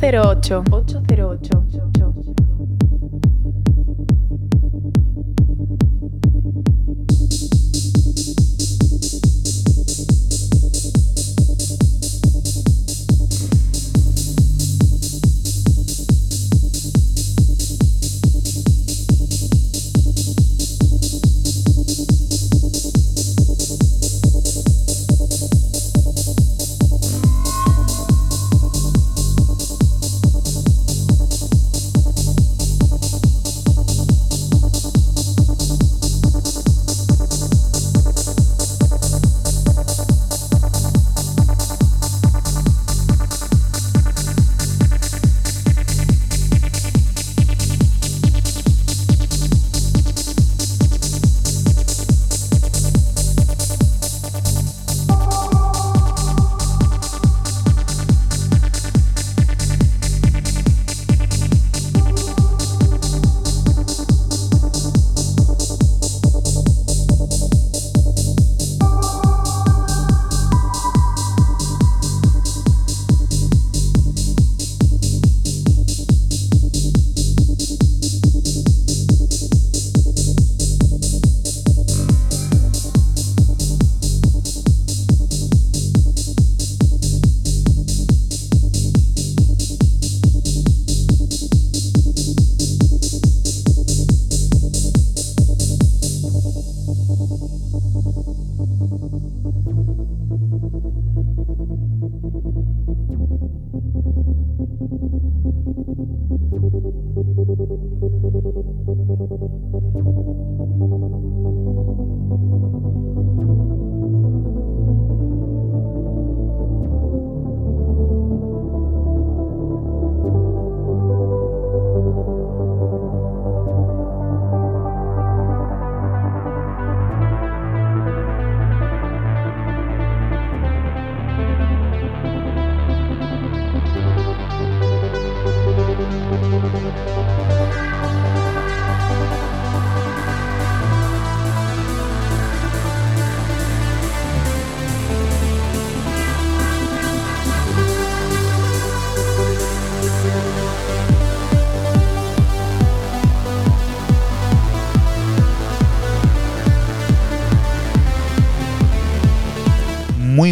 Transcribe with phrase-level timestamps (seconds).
[0.00, 0.40] 808.
[0.40, 0.89] 808.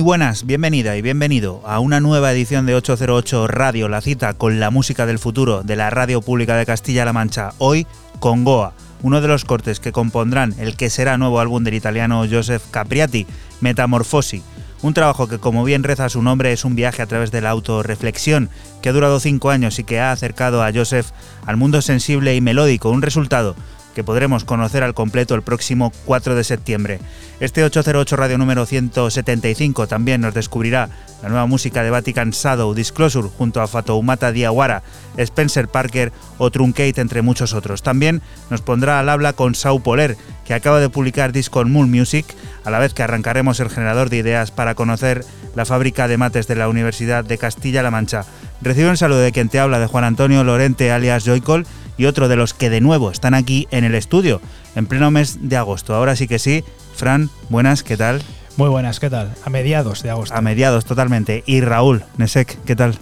[0.09, 4.71] Buenas, bienvenida y bienvenido a una nueva edición de 808 Radio, la cita con la
[4.71, 7.53] música del futuro de la Radio Pública de Castilla-La Mancha.
[7.59, 7.87] Hoy
[8.19, 8.73] con Goa,
[9.03, 13.27] uno de los cortes que compondrán el que será nuevo álbum del italiano Joseph Capriati,
[13.61, 14.43] Metamorfosi.
[14.81, 17.51] Un trabajo que, como bien reza su nombre, es un viaje a través de la
[17.51, 18.49] autorreflexión
[18.81, 21.11] que ha durado cinco años y que ha acercado a Joseph
[21.45, 23.57] al mundo sensible y melódico, un resultado
[23.95, 27.01] que podremos conocer al completo el próximo 4 de septiembre.
[27.41, 30.89] Este 808 Radio número 175 también nos descubrirá
[31.23, 34.83] la nueva música de Vatican Shadow Disclosure junto a Fatoumata Diawara,
[35.17, 37.83] Spencer Parker o Truncate entre muchos otros.
[37.83, 41.91] También nos pondrá al habla con Sau Poler, que acaba de publicar disco en Moon
[41.91, 42.27] Music,
[42.65, 45.25] a la vez que arrancaremos el generador de ideas para conocer
[45.55, 48.25] la fábrica de mates de la Universidad de Castilla-La Mancha.
[48.61, 51.67] Recibe un saludo de quien te habla, de Juan Antonio Lorente alias Joycol
[51.99, 54.41] y otro de los que de nuevo están aquí en el estudio,
[54.75, 55.95] en pleno mes de agosto.
[55.95, 56.65] Ahora sí que sí,
[56.95, 58.23] Fran, buenas, ¿qué tal?
[58.57, 59.35] Muy buenas, ¿qué tal?
[59.45, 60.35] A mediados de agosto.
[60.35, 61.45] A mediados, totalmente.
[61.47, 62.99] Y Raúl, Nesek, ¿qué tal?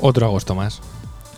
[0.00, 0.80] Otro agosto más.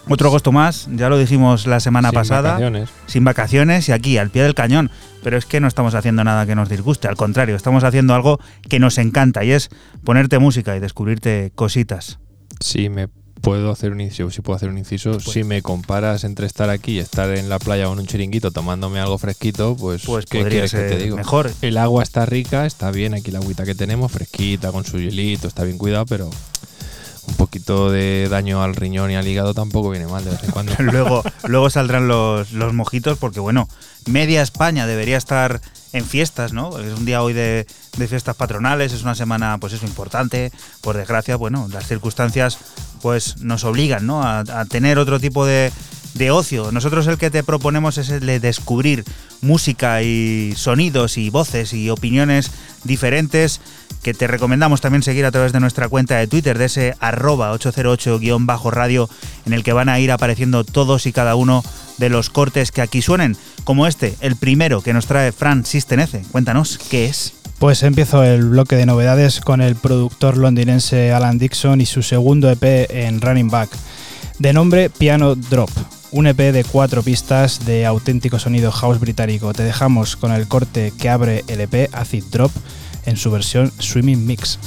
[0.08, 2.52] Otro agosto más, ya lo dijimos la semana Sin pasada.
[2.52, 2.90] vacaciones.
[3.06, 4.90] Sin vacaciones y aquí, al pie del cañón.
[5.22, 8.40] Pero es que no estamos haciendo nada que nos disguste, al contrario, estamos haciendo algo
[8.68, 9.68] que nos encanta y es
[10.02, 12.18] ponerte música y descubrirte cositas.
[12.58, 13.08] Si me
[13.42, 16.92] puedo hacer un inciso, si puedo hacer un inciso, si me comparas entre estar aquí
[16.92, 20.44] y estar en la playa o en un chiringuito tomándome algo fresquito, pues, Pues ¿qué
[20.44, 21.16] quieres que te digo?
[21.16, 21.52] mejor.
[21.60, 25.48] El agua está rica, está bien aquí la agüita que tenemos, fresquita, con su hielito,
[25.48, 26.30] está bien cuidado, pero
[27.26, 30.50] un poquito de daño al riñón y al hígado tampoco viene mal de vez en
[30.52, 30.74] cuando.
[30.78, 33.68] luego, luego saldrán los, los mojitos porque, bueno,
[34.06, 35.60] media España debería estar
[35.92, 36.78] en fiestas, ¿no?
[36.78, 37.66] Es un día hoy de,
[37.96, 40.50] de fiestas patronales, es una semana, pues eso, importante.
[40.80, 42.58] Por desgracia, bueno, las circunstancias
[43.02, 44.22] pues nos obligan, ¿no?
[44.22, 45.70] A, a tener otro tipo de,
[46.14, 46.72] de ocio.
[46.72, 49.04] Nosotros el que te proponemos es el de descubrir
[49.40, 52.50] música y sonidos y voces y opiniones
[52.84, 53.60] diferentes
[54.02, 57.52] que te recomendamos también seguir a través de nuestra cuenta de Twitter, de ese arroba
[57.54, 59.08] 808-radio,
[59.46, 61.64] en el que van a ir apareciendo todos y cada uno
[61.98, 66.22] de los cortes que aquí suenen, como este, el primero que nos trae Fran Sistenece.
[66.32, 67.34] Cuéntanos, ¿qué es?
[67.58, 72.50] Pues empiezo el bloque de novedades con el productor londinense Alan Dixon y su segundo
[72.50, 73.70] EP en Running Back,
[74.40, 75.70] de nombre Piano Drop.
[76.10, 79.54] Un EP de cuatro pistas de auténtico sonido house británico.
[79.54, 82.50] Te dejamos con el corte que abre el EP Acid Drop
[83.06, 84.58] en su versión Swimming Mix.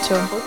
[0.00, 0.37] 8.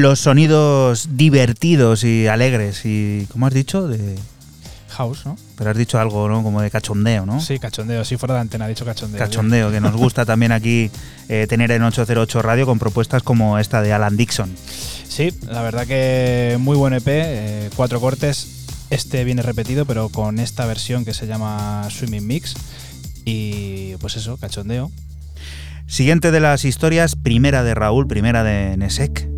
[0.00, 3.86] Los sonidos divertidos y alegres y, ¿cómo has dicho?
[3.86, 4.16] De
[4.92, 5.36] House, ¿no?
[5.56, 6.42] Pero has dicho algo, ¿no?
[6.42, 7.40] Como de cachondeo, ¿no?
[7.40, 8.04] Sí, cachondeo.
[8.04, 9.18] Sí, fuera de antena, ha dicho cachondeo.
[9.18, 10.90] Cachondeo, que nos gusta también aquí
[11.28, 14.54] eh, tener en 808 Radio con propuestas como esta de Alan Dixon.
[15.08, 18.66] Sí, la verdad que muy buen EP, eh, cuatro cortes.
[18.90, 22.54] Este viene repetido, pero con esta versión que se llama Swimming Mix.
[23.24, 24.90] Y pues eso, cachondeo.
[25.86, 29.31] Siguiente de las historias, primera de Raúl, primera de Nesek.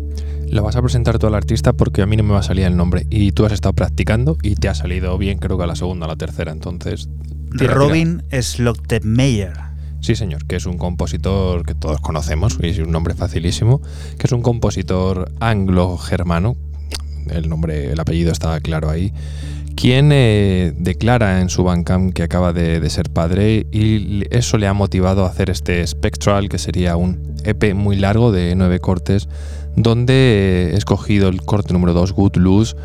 [0.49, 2.65] Lo vas a presentar tú al artista porque a mí no me va a salir
[2.65, 3.05] el nombre.
[3.09, 6.05] Y tú has estado practicando y te ha salido bien, creo que a la segunda
[6.05, 6.51] o la tercera.
[6.51, 7.09] Entonces.
[7.51, 9.53] Robin Slottemeyer.
[10.01, 13.81] Sí, señor, que es un compositor que todos conocemos, y es un nombre facilísimo,
[14.19, 16.55] que es un compositor anglo-germano.
[17.29, 19.11] El nombre, el apellido está claro ahí
[19.75, 24.73] quien eh, declara en su Bandcamp que acaba de, ser padre y eso le ha
[24.73, 29.27] motivado a hacer este Spectral, que sería un EP muy largo de nueve cortes,
[29.75, 32.75] donde he escogido el corte número 2, Good Lose.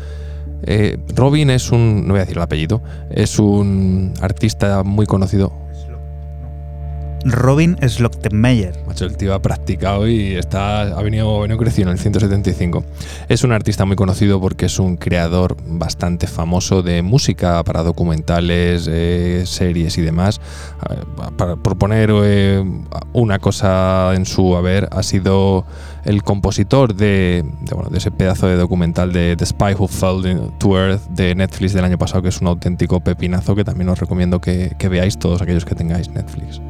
[0.63, 5.60] Eh, Robin es un, no voy a decir el apellido, es un artista muy conocido
[7.25, 8.83] Robin Slottemeyer.
[8.87, 12.83] Macho, el tío ha practicado y está, ha, venido, venido creciendo en el 175.
[13.29, 18.87] Es un artista muy conocido porque es un creador bastante famoso de música para documentales,
[18.89, 20.39] eh, series y demás.
[20.89, 20.95] Eh,
[21.37, 22.63] para, por poner eh,
[23.13, 25.65] una cosa en su haber, ha sido
[26.05, 27.45] el compositor de,
[27.93, 31.97] ese pedazo de documental de The Spy Who Fell to Earth de Netflix del año
[31.97, 35.75] pasado, que es un auténtico pepinazo que también os recomiendo que veáis todos aquellos que
[35.75, 36.61] tengáis Netflix.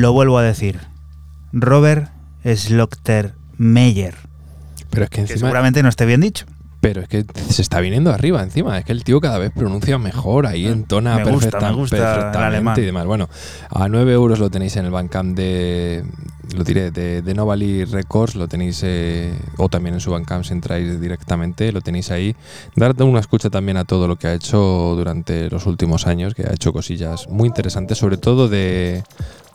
[0.00, 0.80] Lo vuelvo a decir.
[1.52, 2.10] Robert
[2.42, 4.14] Slokter Meyer.
[4.88, 6.46] Pero es que, encima, seguramente no esté bien dicho.
[6.80, 8.78] Pero es que se está viniendo arriba encima.
[8.78, 12.80] Es que el tío cada vez pronuncia mejor, ahí entona me gusta, me gusta perfectamente
[12.80, 13.04] y demás.
[13.04, 13.28] Bueno,
[13.68, 16.02] a 9 euros lo tenéis en el Bandcamp de.
[16.56, 18.80] Lo diré, de, de Novali Records, lo tenéis.
[18.82, 22.34] Eh, o también en su Bandcamp si entráis directamente, lo tenéis ahí.
[22.74, 26.44] Darte una escucha también a todo lo que ha hecho durante los últimos años, que
[26.44, 29.02] ha hecho cosillas muy interesantes, sobre todo de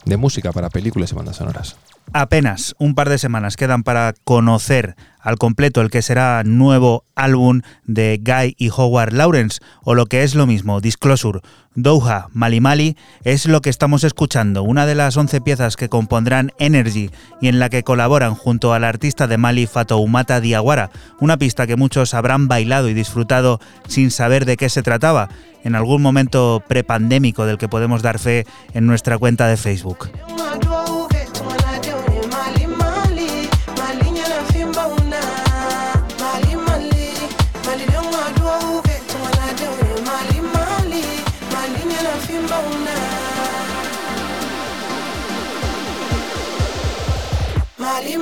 [0.06, 1.76] de música para películas y bandas sonoras.
[2.12, 7.62] Apenas un par de semanas quedan para conocer al completo el que será nuevo álbum
[7.84, 11.40] de Guy y Howard Lawrence, o lo que es lo mismo, Disclosure.
[11.74, 16.52] Doha Mali Mali es lo que estamos escuchando, una de las 11 piezas que compondrán
[16.58, 17.10] Energy
[17.40, 21.76] y en la que colaboran junto al artista de Mali Fatoumata Diawara, una pista que
[21.76, 25.28] muchos habrán bailado y disfrutado sin saber de qué se trataba,
[25.64, 30.08] en algún momento prepandémico del que podemos dar fe en nuestra cuenta de Facebook.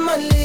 [0.06, 0.43] 808.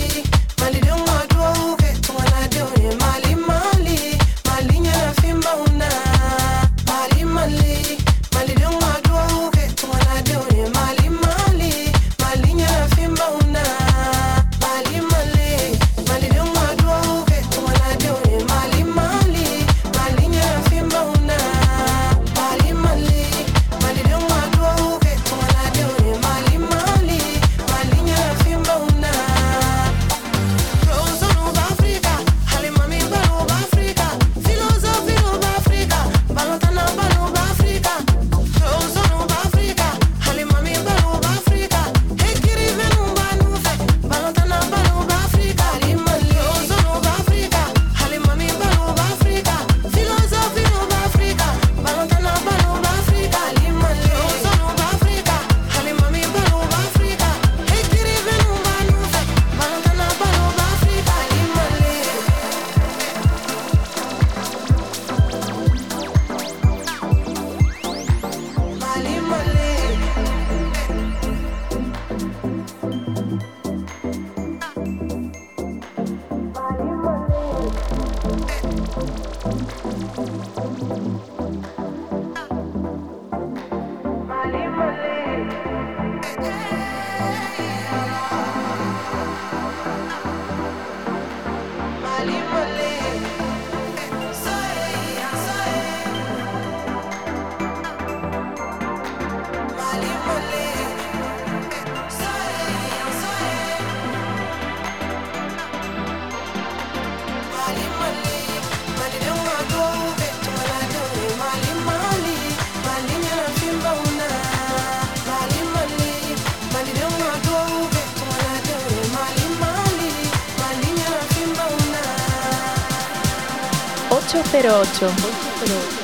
[124.98, 125.99] Mali,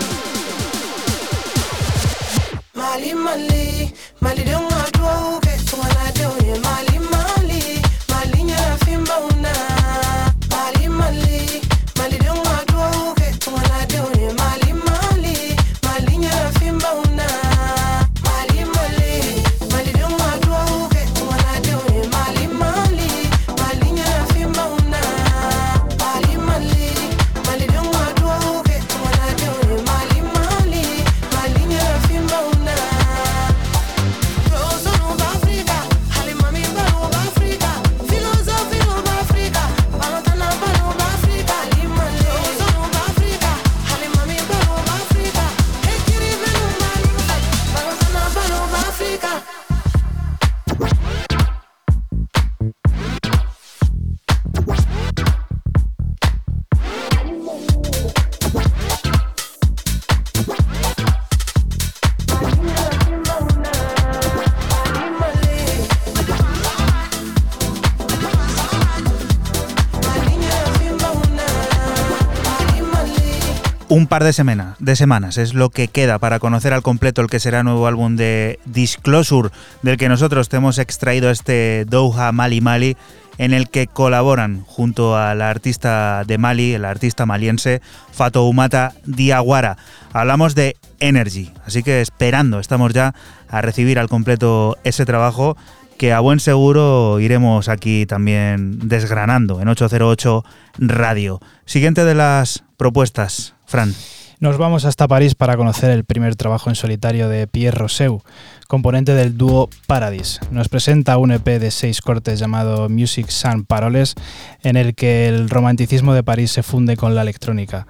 [74.16, 77.42] par de, semana, de semanas es lo que queda para conocer al completo el que
[77.42, 79.50] será nuevo álbum de Disclosure,
[79.82, 82.96] del que nosotros te hemos extraído este Doha Mali Mali,
[83.38, 87.82] en el que colaboran junto a la artista de Mali, el artista maliense
[88.14, 89.76] Fatoumata Diawara.
[90.14, 93.14] Hablamos de Energy, así que esperando, estamos ya
[93.50, 95.58] a recibir al completo ese trabajo
[95.98, 100.46] que a buen seguro iremos aquí también desgranando en 808
[100.78, 101.42] Radio.
[101.66, 103.94] Siguiente de las propuestas, Fran.
[104.40, 108.22] Nos vamos hasta París para conocer el primer trabajo en solitario de Pierre Rousseau,
[108.68, 110.42] componente del dúo Paradis.
[110.52, 114.16] Nos presenta un EP de seis cortes llamado Music Sans Paroles,
[114.62, 117.88] en el que el romanticismo de París se funde con la electrónica.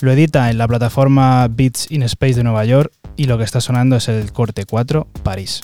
[0.00, 3.62] Lo edita en la plataforma Beats in Space de Nueva York y lo que está
[3.62, 5.62] sonando es el corte 4, París.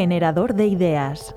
[0.00, 1.34] Generador de ideas.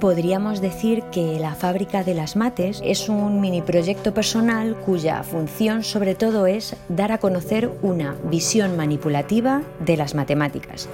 [0.00, 5.82] Podríamos decir que la fábrica de las mates es un mini proyecto personal cuya función
[5.82, 10.88] sobre todo es dar a conocer una visión manipulativa de las matemáticas.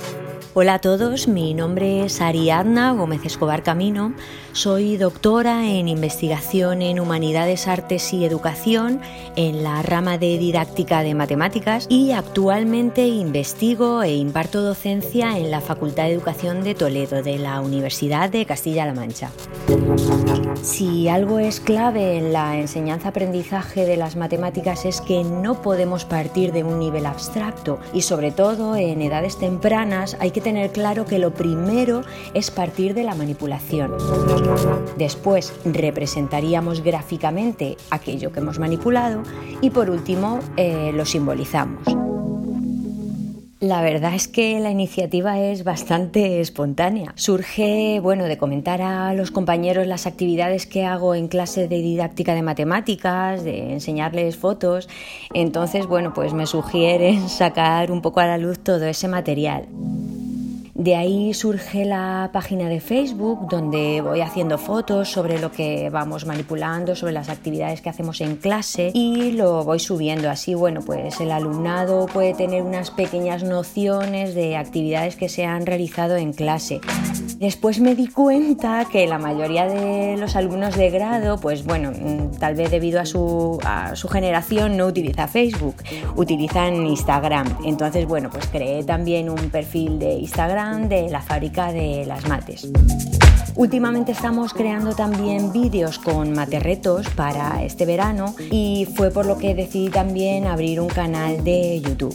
[0.54, 4.14] Hola a todos, mi nombre es Ariadna Gómez Escobar Camino,
[4.56, 9.00] soy doctora en investigación en humanidades, artes y educación
[9.36, 15.60] en la rama de didáctica de matemáticas y actualmente investigo e imparto docencia en la
[15.60, 19.30] Facultad de Educación de Toledo de la Universidad de Castilla-La Mancha.
[20.62, 26.52] Si algo es clave en la enseñanza-aprendizaje de las matemáticas es que no podemos partir
[26.52, 31.18] de un nivel abstracto y sobre todo en edades tempranas hay que tener claro que
[31.18, 33.92] lo primero es partir de la manipulación.
[34.96, 39.22] Después representaríamos gráficamente aquello que hemos manipulado
[39.60, 41.84] y por último eh, lo simbolizamos.
[43.58, 47.14] La verdad es que la iniciativa es bastante espontánea.
[47.16, 52.34] Surge, bueno, de comentar a los compañeros las actividades que hago en clase de didáctica
[52.34, 54.90] de matemáticas, de enseñarles fotos.
[55.32, 59.66] Entonces, bueno, pues me sugieren sacar un poco a la luz todo ese material.
[60.78, 66.26] De ahí surge la página de Facebook donde voy haciendo fotos sobre lo que vamos
[66.26, 70.28] manipulando, sobre las actividades que hacemos en clase y lo voy subiendo.
[70.28, 75.64] Así, bueno, pues el alumnado puede tener unas pequeñas nociones de actividades que se han
[75.64, 76.82] realizado en clase.
[77.38, 82.38] Después me di cuenta que la mayoría de los alumnos de grado, pues bueno, mm,
[82.38, 83.58] tal vez debido a su,
[84.10, 85.76] generación no utiliza Facebook,
[86.16, 87.46] utilizan Instagram.
[87.64, 92.68] Entonces, bueno, pues creé también un perfil de Instagram de la fábrica de las mates.
[93.54, 99.54] Últimamente estamos creando también vídeos con materretos para este verano y fue por lo que
[99.54, 102.14] decidí también abrir un canal de YouTube.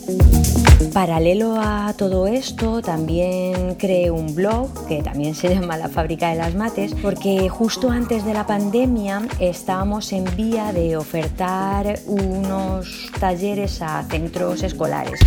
[0.93, 6.35] Paralelo a todo esto, también creé un blog que también se llama La Fábrica de
[6.35, 13.81] las Mates, porque justo antes de la pandemia estábamos en vía de ofertar unos talleres
[13.81, 15.19] a centros escolares.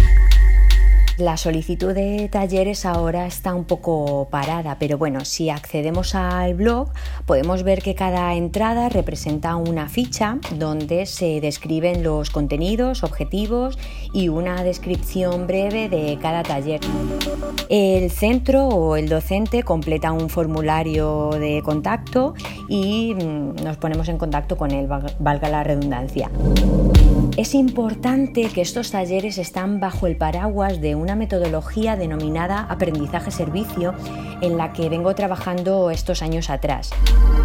[1.16, 6.90] La solicitud de talleres ahora está un poco parada, pero bueno, si accedemos al blog
[7.24, 13.78] podemos ver que cada entrada representa una ficha donde se describen los contenidos, objetivos
[14.12, 16.80] y una descripción breve de cada taller.
[17.68, 22.34] El centro o el docente completa un formulario de contacto
[22.68, 26.28] y mm, nos ponemos en contacto con él, valga la redundancia.
[27.36, 33.92] Es importante que estos talleres están bajo el paraguas de una metodología denominada aprendizaje-servicio
[34.40, 36.90] en la que vengo trabajando estos años atrás.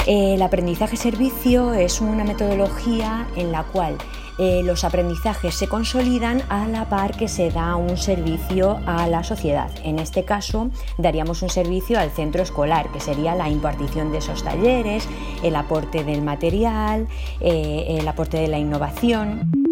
[0.05, 3.97] El aprendizaje-servicio es una metodología en la cual
[4.37, 9.23] eh, los aprendizajes se consolidan a la par que se da un servicio a la
[9.23, 9.71] sociedad.
[9.83, 14.43] En este caso, daríamos un servicio al centro escolar, que sería la impartición de esos
[14.43, 15.09] talleres,
[15.43, 17.07] el aporte del material,
[17.41, 19.68] eh, el aporte de la innovación.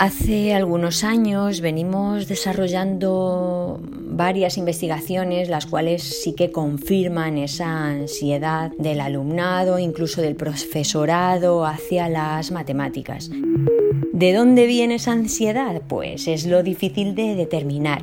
[0.00, 9.02] Hace algunos años venimos desarrollando varias investigaciones, las cuales sí que confirman esa ansiedad del
[9.02, 13.30] alumnado, incluso del profesorado hacia las matemáticas.
[13.30, 15.82] ¿De dónde viene esa ansiedad?
[15.86, 18.02] Pues es lo difícil de determinar.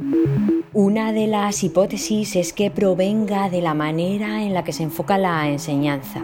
[0.74, 5.18] Una de las hipótesis es que provenga de la manera en la que se enfoca
[5.18, 6.24] la enseñanza.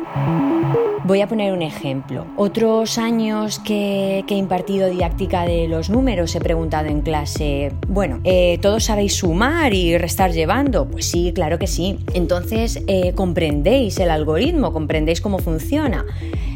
[1.05, 2.25] Voy a poner un ejemplo.
[2.37, 8.57] Otros años que, he impartido didáctica de los números he preguntado en clase, bueno, eh,
[8.61, 10.87] ¿todos sabéis sumar y restar llevando?
[10.87, 11.99] Pues sí, claro que sí.
[12.13, 14.73] Entonces, eh, ¿comprendéis el algoritmo?
[14.73, 16.05] ¿Comprendéis cómo funciona?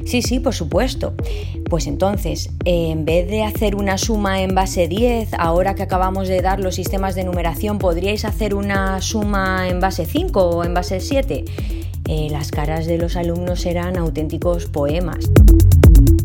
[0.06, 1.14] Sí, sí, por supuesto.
[1.70, 6.42] Pues entonces, en vez de hacer una suma en base 10, ahora que acabamos de
[6.42, 11.02] dar los sistemas de numeración, ¿podríais hacer una suma en base 5 o en base
[11.02, 11.44] 7?
[12.08, 15.30] Eh, las caras de los alumnos eran auténticos poemas.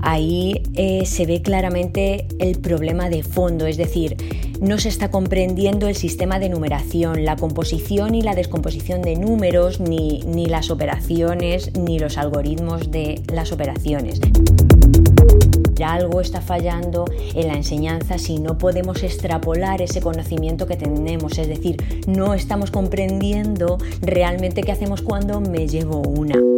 [0.01, 4.17] Ahí eh, se ve claramente el problema de fondo, es decir,
[4.61, 9.81] no se está comprendiendo el sistema de numeración, la composición y la descomposición de números,
[9.81, 14.21] ni, ni las operaciones, ni los algoritmos de las operaciones
[15.83, 21.49] algo está fallando en la enseñanza si no podemos extrapolar ese conocimiento que tenemos, es
[21.49, 26.52] decir, no estamos comprendiendo realmente qué hacemos cuando me llevo una.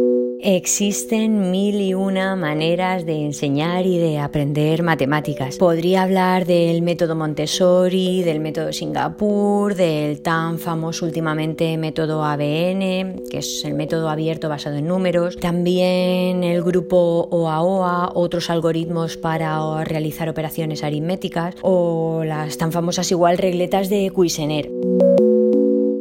[0.47, 5.57] Existen mil y una maneras de enseñar y de aprender matemáticas.
[5.57, 13.39] Podría hablar del método Montessori, del método Singapur, del tan famoso últimamente método ABN, que
[13.39, 15.35] es el método abierto basado en números.
[15.37, 23.39] También el grupo OAOA, otros algoritmos para realizar operaciones aritméticas o las tan famosas igual
[23.39, 24.69] regletas de Cuisener.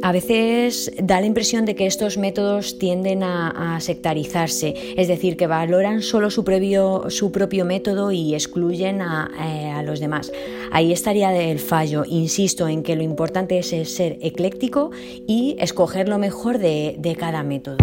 [0.04, 5.46] A veces da la impresión de que estos métodos tienden a, sectarizarse, es decir, que
[5.46, 10.30] valoran solo su, propio método y excluyen eh, a, los demás.
[10.72, 12.04] Ahí estaría el fallo.
[12.06, 14.90] Insisto en que lo importante es ser ecléctico
[15.26, 17.78] y escoger lo mejor de cada método.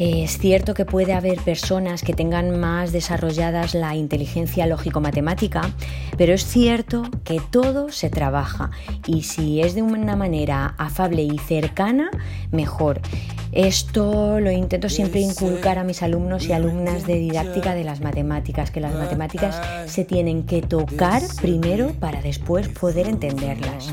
[0.00, 5.74] Es cierto que puede haber personas que tengan más desarrolladas la inteligencia lógico-matemática,
[6.16, 8.70] pero es cierto que todo se trabaja
[9.06, 12.10] y si es de una manera afable y cercana,
[12.50, 13.02] mejor.
[13.52, 18.70] Esto lo intento siempre inculcar a mis alumnos y alumnas de didáctica de las matemáticas,
[18.70, 23.92] que las matemáticas se tienen que tocar primero para después poder entenderlas.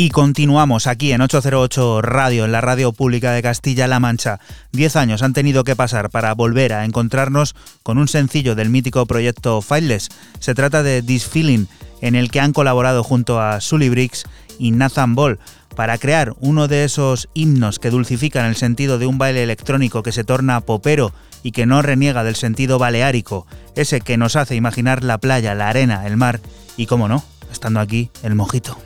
[0.00, 4.38] Y continuamos aquí en 808 Radio, en la radio pública de Castilla-La Mancha.
[4.70, 9.06] Diez años han tenido que pasar para volver a encontrarnos con un sencillo del mítico
[9.06, 10.08] proyecto Fileless.
[10.38, 11.66] Se trata de This Feeling,
[12.00, 14.22] en el que han colaborado junto a Sully Briggs
[14.60, 15.40] y Nathan Ball
[15.74, 20.12] para crear uno de esos himnos que dulcifican el sentido de un baile electrónico que
[20.12, 25.02] se torna popero y que no reniega del sentido baleárico, ese que nos hace imaginar
[25.02, 26.38] la playa, la arena, el mar
[26.76, 28.78] y, como no, estando aquí, el mojito.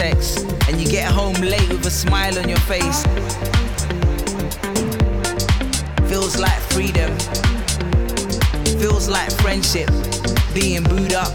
[0.00, 3.02] and you get home late with a smile on your face.
[6.08, 7.10] Feels like freedom.
[8.78, 9.90] Feels like friendship
[10.54, 11.34] being booed up.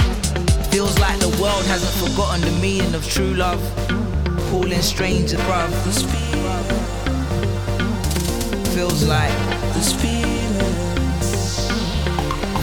[0.71, 3.61] Feels like the world hasn't forgotten the meaning of true love.
[4.49, 5.69] Calling strangers bruv.
[8.73, 9.33] Feels like
[9.73, 9.93] This.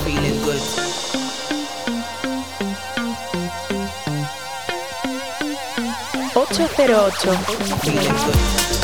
[0.05, 0.90] Feeling good.
[6.69, 8.80] 808.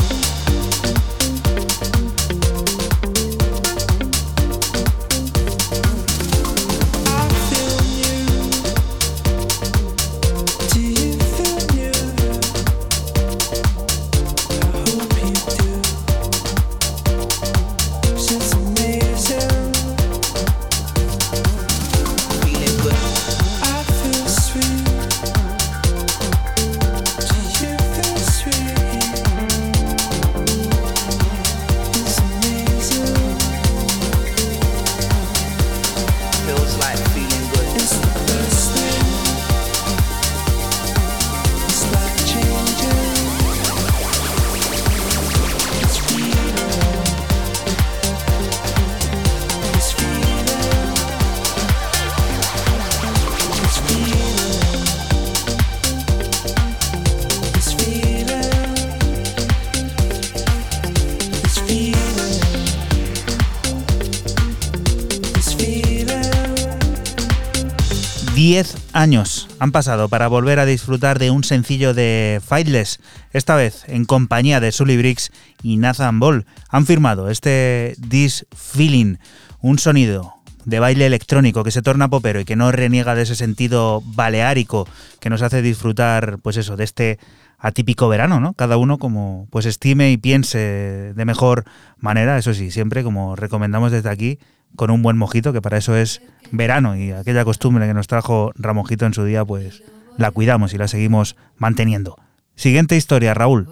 [69.67, 73.01] Han pasado para volver a disfrutar de un sencillo de Fightless,
[73.33, 76.47] esta vez en compañía de Sully Briggs y Nathan Ball.
[76.69, 79.17] Han firmado este This Feeling,
[79.61, 83.35] un sonido de baile electrónico que se torna popero y que no reniega de ese
[83.35, 84.87] sentido baleárico
[85.19, 87.19] que nos hace disfrutar, pues eso, de este
[87.59, 88.55] atípico verano, ¿no?
[88.55, 91.65] Cada uno como pues estime y piense de mejor
[91.99, 94.39] manera, eso sí, siempre como recomendamos desde aquí,
[94.77, 96.22] con un buen mojito, que para eso es
[96.53, 99.83] verano y aquella costumbre que nos trajo Ramojito en su día, pues
[100.16, 102.16] la cuidamos y la seguimos manteniendo.
[102.55, 103.68] Siguiente historia, Raúl.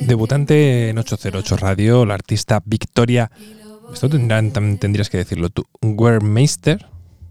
[0.00, 3.30] Debutante en 808 Radio, la artista Victoria,
[3.92, 6.86] esto tendrán, tendrías que decirlo tú, Wermeister.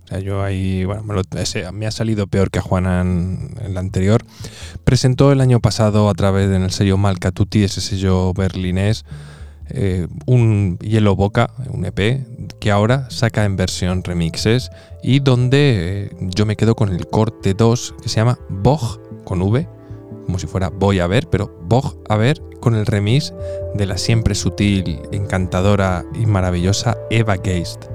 [0.05, 3.79] O sea, yo ahí, bueno, me, ha salido peor que a Juana en, en, la
[3.79, 4.23] anterior.
[4.83, 9.05] Presentó el año pasado a través del sello Malcatuti, ese sello berlinés,
[9.73, 12.25] eh, un Yellow Boca, un EP,
[12.59, 14.69] que ahora saca en versión remixes
[15.01, 19.41] y donde eh, yo me quedo con el corte 2 que se llama Bog con
[19.41, 19.67] V,
[20.25, 23.33] como si fuera voy a ver, pero Bog a ver con el remix
[23.73, 27.85] de la siempre sutil, encantadora y maravillosa Eva Geist.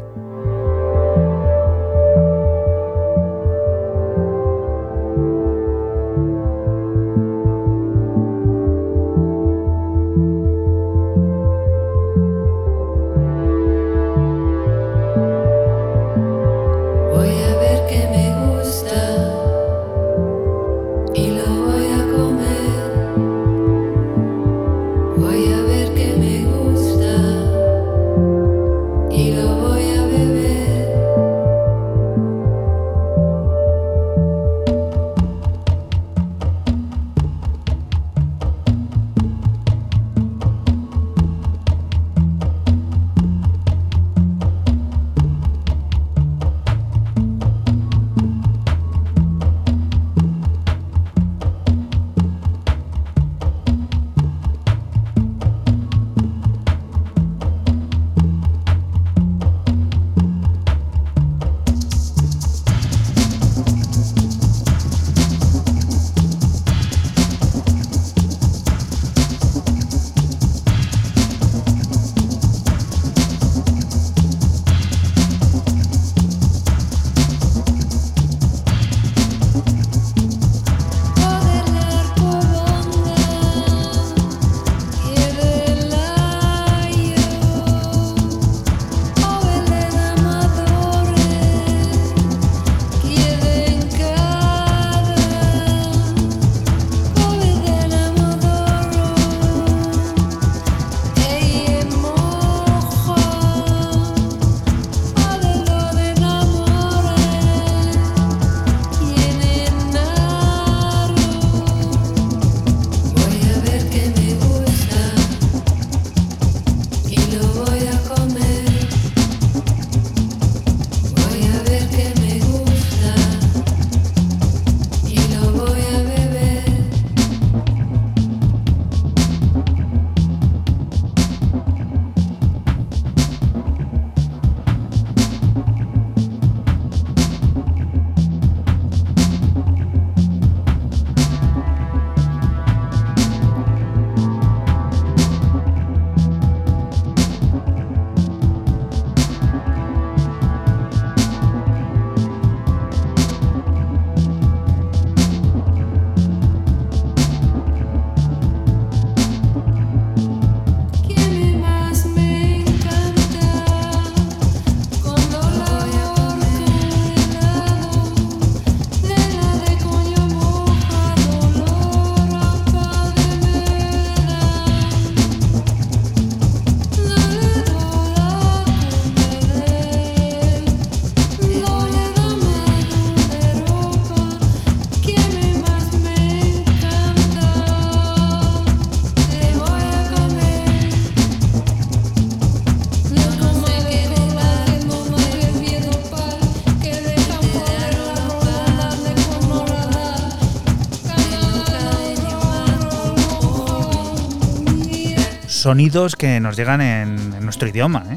[205.69, 208.03] Sonidos que nos llegan en, nuestro idioma.
[208.11, 208.16] ¿eh?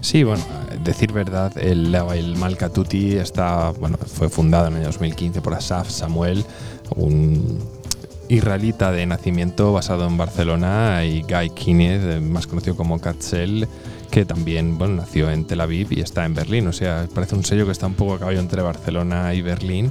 [0.00, 0.44] Sí, bueno,
[0.84, 5.90] decir verdad, el, el Malcatuti está, bueno, fue fundado en el año 2015 por Asaf
[5.90, 6.44] Samuel,
[6.94, 7.58] un
[8.28, 13.66] israelita de nacimiento basado en Barcelona, y Guy Kinez, más conocido como Katzel,
[14.12, 16.68] que también bueno, nació en Tel Aviv y está en Berlín.
[16.68, 19.90] O sea, parece un sello que está un poco a caballo entre Barcelona y Berlín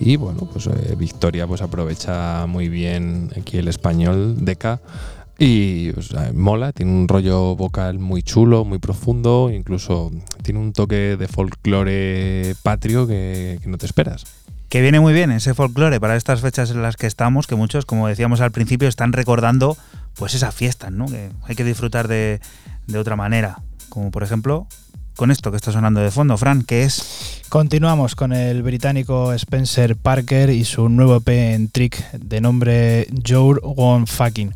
[0.00, 4.80] Y bueno, pues eh, Victoria pues aprovecha muy bien aquí el español de K
[5.40, 10.12] y o sea, mola, tiene un rollo vocal muy chulo, muy profundo, incluso
[10.42, 14.26] tiene un toque de folclore patrio que, que no te esperas.
[14.68, 17.86] Que viene muy bien ese folclore para estas fechas en las que estamos, que muchos,
[17.86, 19.78] como decíamos al principio, están recordando
[20.14, 21.06] pues esas fiestas, ¿no?
[21.06, 22.40] Que hay que disfrutar de,
[22.86, 23.62] de otra manera.
[23.88, 24.68] Como por ejemplo
[25.16, 27.42] con esto que está sonando de fondo, Fran, que es...
[27.48, 33.58] Continuamos con el británico Spencer Parker y su nuevo EP en Trick de nombre Joe
[33.62, 34.54] One Fucking.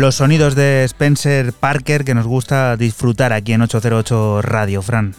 [0.02, 5.14] los sonidos de Spencer Parker que nos gusta disfrutar aquí en 808 Radio, Fran.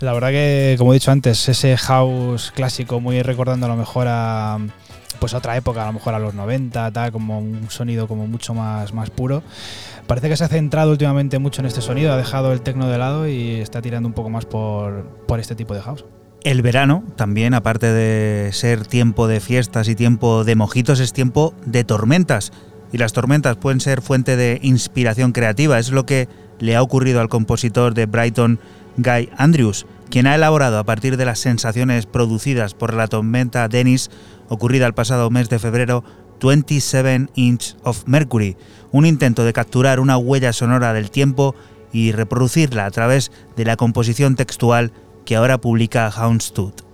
[0.00, 4.08] La verdad que, como he dicho antes, ese house clásico, muy recordando a lo mejor
[4.10, 4.58] a
[5.18, 8.52] pues otra época, a lo mejor a los 90, tal, como un sonido como mucho
[8.52, 9.42] más, más puro.
[10.06, 12.98] Parece que se ha centrado últimamente mucho en este sonido, ha dejado el tecno de
[12.98, 16.04] lado y está tirando un poco más por, por este tipo de house.
[16.44, 21.54] El verano también, aparte de ser tiempo de fiestas y tiempo de mojitos, es tiempo
[21.64, 22.52] de tormentas
[22.92, 25.78] y las tormentas pueden ser fuente de inspiración creativa.
[25.78, 26.28] Es lo que
[26.58, 28.60] le ha ocurrido al compositor de Brighton,
[28.96, 34.10] Guy Andrews, quien ha elaborado a partir de las sensaciones producidas por la tormenta Dennis
[34.48, 36.04] ocurrida el pasado mes de febrero
[36.42, 38.56] 27 Inch of Mercury,
[38.90, 41.54] un intento de capturar una huella sonora del tiempo
[41.92, 44.92] y reproducirla a través de la composición textual
[45.24, 46.91] que ahora publica Houndstooth.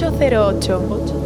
[0.00, 1.17] 808.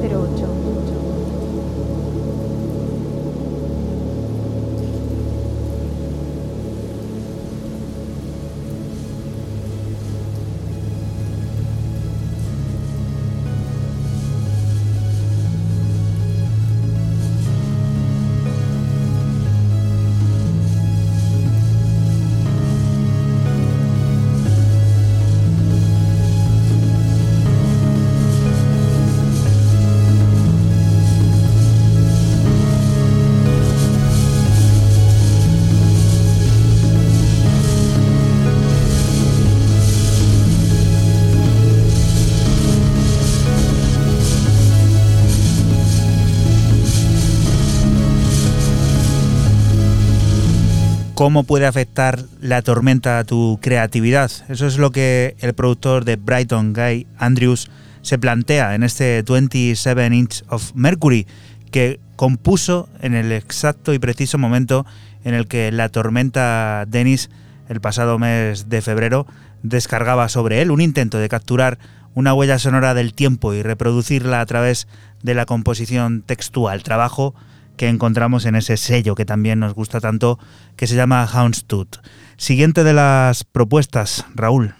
[51.22, 54.32] Cómo puede afectar la tormenta a tu creatividad.
[54.48, 57.70] Eso es lo que el productor de Brighton, Guy Andrews,
[58.00, 61.28] se plantea en este 27 Inch of Mercury,
[61.70, 64.84] que compuso en el exacto y preciso momento
[65.22, 67.30] en el que la tormenta Dennis,
[67.68, 69.24] el pasado mes de febrero,
[69.62, 71.78] descargaba sobre él un intento de capturar
[72.14, 74.88] una huella sonora del tiempo y reproducirla a través
[75.22, 77.32] de la composición textual, trabajo
[77.76, 80.38] que encontramos en ese sello que también nos gusta tanto,
[80.76, 81.98] que se llama Houndstooth.
[82.36, 84.74] Siguiente de las propuestas, Raúl.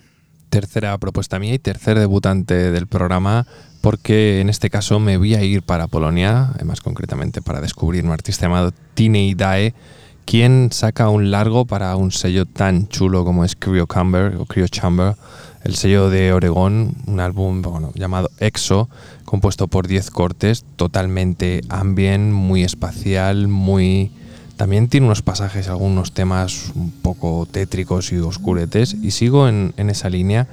[0.51, 3.47] Tercera propuesta mía y tercer debutante del programa,
[3.81, 8.11] porque en este caso me voy a ir para Polonia, más concretamente para descubrir un
[8.13, 9.75] artista llamado Tine Dae,
[10.25, 15.17] quien saca un largo para un sello tan chulo como es Cryo Chamber o Chamber,
[15.65, 17.63] el sello de Oregón, un álbum
[17.95, 18.89] llamado EXO,
[19.25, 24.13] compuesto por 10 cortes, totalmente ambient, muy espacial, muy...
[24.57, 30.11] También tiene unos pasajes, algunos temas un poco tétricos y oscuretes, y sigo en, esa
[30.11, 30.47] línea.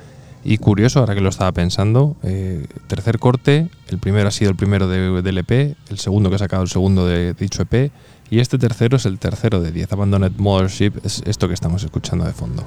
[0.43, 4.55] Y curioso, ahora que lo estaba pensando, eh, tercer corte, el primero ha sido el
[4.55, 7.91] primero de, del EP, el segundo que ha sacado el segundo de dicho EP,
[8.31, 12.25] y este tercero es el tercero de 10, Abandoned Mothership, es esto que estamos escuchando
[12.25, 12.63] de fondo.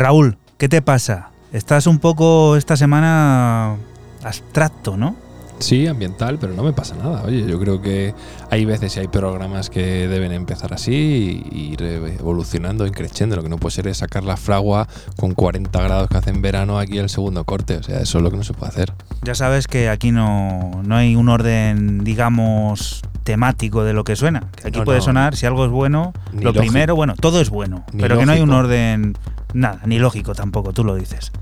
[0.00, 1.28] Raúl, ¿qué te pasa?
[1.52, 3.76] Estás un poco esta semana
[4.24, 5.14] abstracto, ¿no?
[5.58, 7.22] Sí, ambiental, pero no me pasa nada.
[7.26, 8.14] Oye, yo creo que
[8.50, 13.36] hay veces y hay programas que deben empezar así y ir evolucionando, increciendo.
[13.36, 14.88] Lo que no puede ser es sacar la fragua
[15.18, 17.76] con 40 grados que hace en verano aquí el segundo corte.
[17.76, 18.94] O sea, eso es lo que no se puede hacer.
[19.20, 24.44] Ya sabes que aquí no, no hay un orden, digamos, temático de lo que suena.
[24.64, 25.04] Aquí No, puede no.
[25.04, 26.62] sonar, si algo es bueno, lo lógico.
[26.62, 29.14] primero, bueno, todo es bueno, pero que no hay un orden,
[29.54, 31.32] nada, ni lógico tampoco, tú lo dices.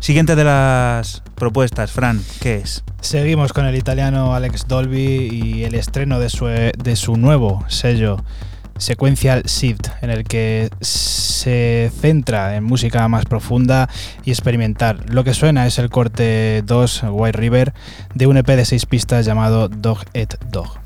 [0.00, 2.84] Siguiente de las propuestas, Fran, ¿qué es?
[3.00, 8.18] Seguimos con el italiano Alex Dolby y el estreno de su, de su nuevo sello
[8.76, 13.88] Sequential Shift, en el que se centra en música más profunda
[14.24, 15.04] y experimental.
[15.08, 17.72] Lo que suena es el corte 2 White River
[18.14, 20.78] de un EP de 6 pistas llamado Dog et Dog.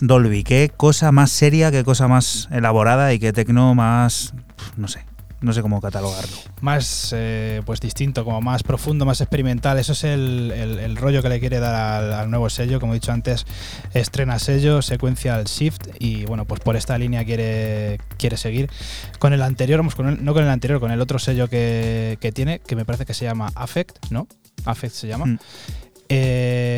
[0.00, 4.32] Dolby, qué cosa más seria, qué cosa más elaborada y qué tecno más,
[4.76, 5.04] no sé,
[5.42, 6.36] no sé cómo catalogarlo.
[6.62, 9.78] Más eh, pues distinto, como más profundo, más experimental.
[9.78, 12.80] Eso es el, el- el rollo que le quiere dar al, al nuevo sello.
[12.80, 13.46] Como he dicho antes,
[13.94, 15.88] estrena sello, Sequential Shift.
[15.98, 18.70] Y bueno, pues por esta línea quiere, quiere seguir.
[19.18, 22.18] Con el anterior, vamos, con el- no con el anterior, con el otro sello que,
[22.20, 24.26] que tiene, que me parece que se llama Affect, ¿no?
[24.66, 25.24] Affect se llama.
[25.26, 25.38] Mm.
[26.12, 26.69] Eh,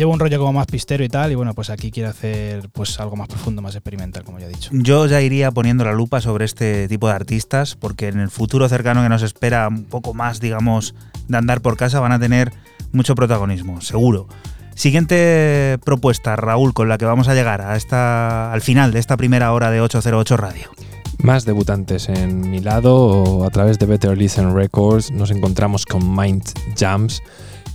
[0.00, 2.98] lleva un rollo como más pistero y tal, y bueno, pues aquí quiere hacer pues
[3.00, 4.70] algo más profundo, más experimental, como ya he dicho.
[4.72, 8.66] Yo ya iría poniendo la lupa sobre este tipo de artistas, porque en el futuro
[8.68, 10.94] cercano que nos espera un poco más, digamos,
[11.28, 12.50] de andar por casa, van a tener
[12.92, 14.26] mucho protagonismo, seguro.
[14.74, 19.18] Siguiente propuesta, Raúl, con la que vamos a llegar a esta, al final de esta
[19.18, 20.70] primera hora de 808 Radio.
[21.18, 26.16] Más debutantes en mi lado, o a través de Better Listen Records, nos encontramos con
[26.16, 26.44] Mind
[26.78, 27.22] Jams,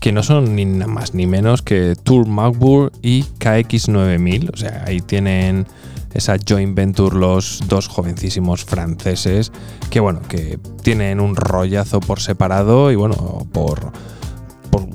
[0.06, 4.53] que no son ni nada más ni menos que Tour Magbur y KX9000.
[4.53, 5.66] O sea, ahí tienen
[6.14, 9.51] esa joint venture los dos jovencísimos franceses
[9.89, 13.93] que bueno, que tienen un rollazo por separado y bueno, por,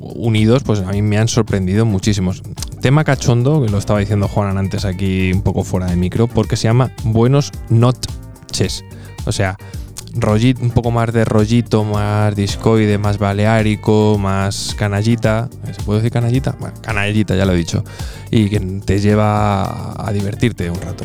[0.00, 2.44] unidos, pues a mí me han sorprendido muchísimos.
[2.80, 6.54] Tema cachondo, que lo estaba diciendo Juan antes aquí un poco fuera de micro, porque
[6.54, 8.84] se llama Buenos Noches.
[9.26, 9.58] O sea,
[10.14, 15.48] rollito, un poco más de rollito, más discoide, más baleárico, más canallita.
[15.72, 16.56] ¿Se puede decir canallita?
[16.58, 17.84] Bueno, canallita, ya lo he dicho.
[18.30, 21.04] Y que te lleva a divertirte un rato.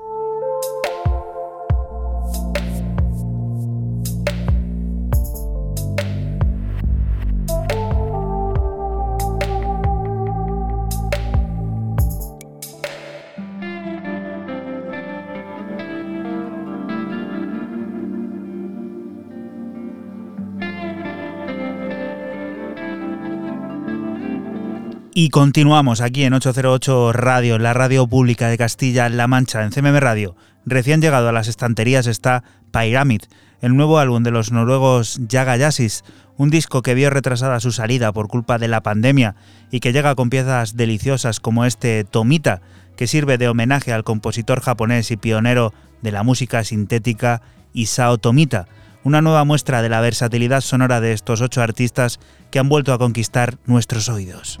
[25.23, 30.35] Y continuamos aquí en 808 Radio, la radio pública de Castilla-La Mancha, en CMM Radio.
[30.65, 33.21] Recién llegado a las estanterías está Pyramid,
[33.61, 36.03] el nuevo álbum de los noruegos Yaga Yassis,
[36.37, 39.35] un disco que vio retrasada su salida por culpa de la pandemia
[39.69, 42.63] y que llega con piezas deliciosas como este Tomita,
[42.97, 47.43] que sirve de homenaje al compositor japonés y pionero de la música sintética
[47.73, 48.67] Isao Tomita,
[49.03, 52.19] una nueva muestra de la versatilidad sonora de estos ocho artistas
[52.49, 54.57] que han vuelto a conquistar nuestros oídos.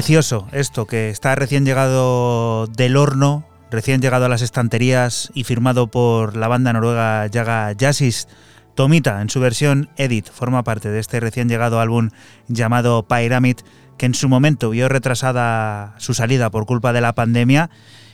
[0.00, 5.88] Precioso esto, que está recién llegado del horno, recién llegado a las estanterías y firmado
[5.88, 8.26] por la banda noruega Yaga Jazzis.
[8.74, 12.08] Tomita, en su versión Edit, forma parte de este recién llegado álbum
[12.48, 13.56] llamado Pyramid,
[13.98, 17.68] que en su momento vio retrasada su salida por culpa de la pandemia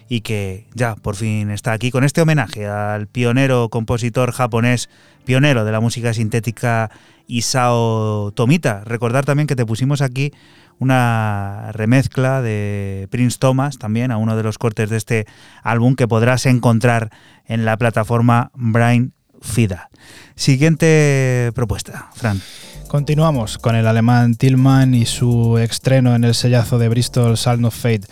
[0.09, 4.89] y que ya por fin está aquí con este homenaje al pionero compositor japonés,
[5.25, 6.91] pionero de la música sintética
[7.29, 8.83] Isao Tomita.
[8.85, 10.33] Recordar también que te pusimos aquí
[10.79, 15.27] una remezcla de Prince Thomas también a uno de los cortes de este
[15.63, 17.11] álbum que podrás encontrar
[17.47, 19.91] en la plataforma Brain Fida.
[20.35, 22.41] Siguiente propuesta, Fran.
[22.89, 27.75] Continuamos con el alemán Tillman y su estreno en el sellazo de Bristol Sound of
[27.75, 28.07] Fate,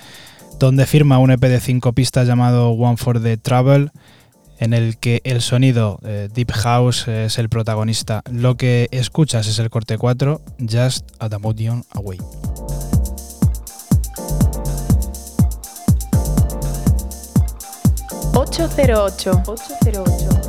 [0.59, 3.93] donde firma un EP de cinco pistas llamado One for the Travel
[4.59, 8.23] en el que el sonido eh, Deep House es el protagonista.
[8.31, 12.19] Lo que escuchas es el corte 4, Just a Damodion Away.
[18.35, 19.43] 808.
[19.47, 20.44] 808.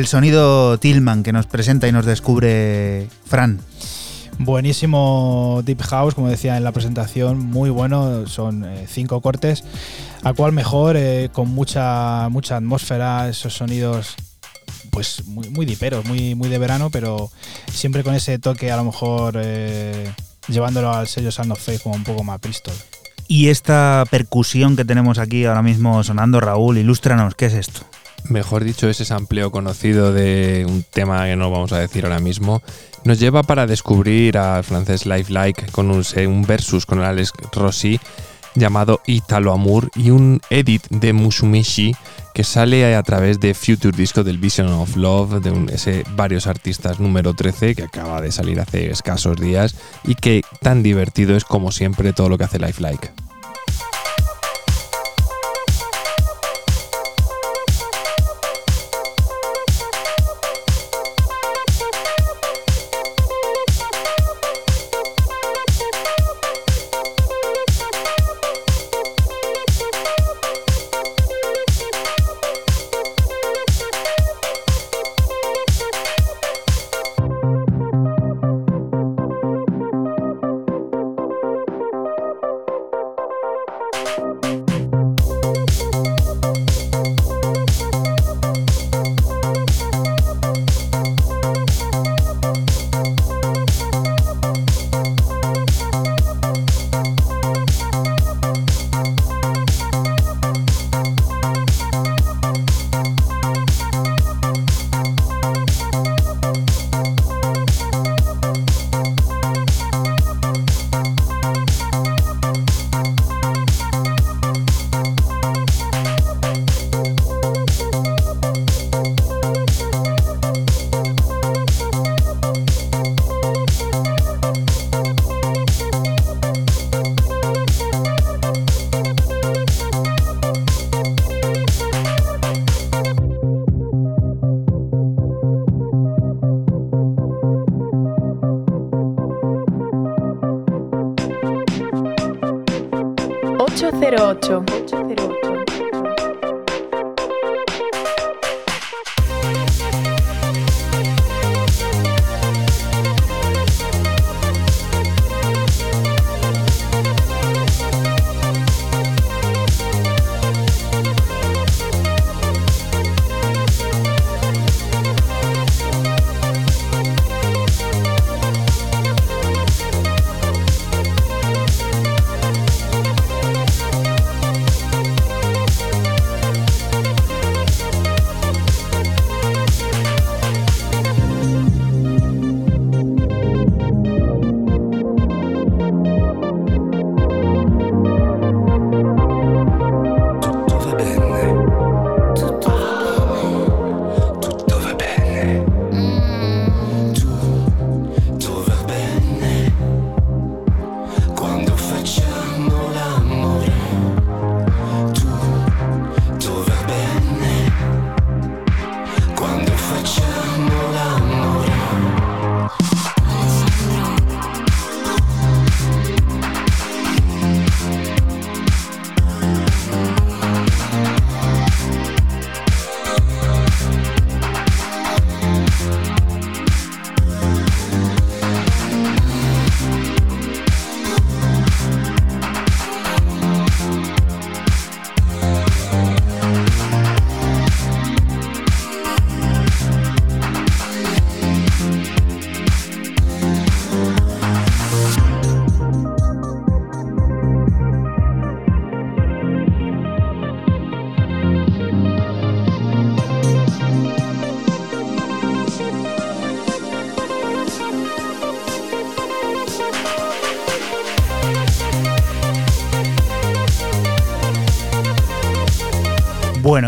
[0.00, 3.60] El sonido Tillman que nos presenta y nos descubre Fran.
[4.38, 9.62] Buenísimo Deep House, como decía en la presentación, muy bueno, son eh, cinco cortes.
[10.22, 14.16] a cual mejor, eh, con mucha, mucha atmósfera, esos sonidos
[14.90, 17.30] pues muy, muy diperos, muy, muy de verano, pero
[17.70, 20.10] siempre con ese toque a lo mejor eh,
[20.48, 22.72] llevándolo al sello Sound of Faith como un poco más Bristol.
[23.28, 27.89] Y esta percusión que tenemos aquí ahora mismo sonando, Raúl, ilústranos, ¿qué es esto?
[28.28, 32.62] Mejor dicho, ese sampleo conocido de un tema que no vamos a decir ahora mismo,
[33.04, 37.98] nos lleva para descubrir al francés Life Like con un, versus con Alex Rossi
[38.54, 41.94] llamado Italo Amour y un edit de Musumeci
[42.34, 46.46] que sale a través de Future Disco del Vision of Love de un, ese varios
[46.46, 51.44] artistas número 13 que acaba de salir hace escasos días y que tan divertido es
[51.44, 52.82] como siempre todo lo que hace Life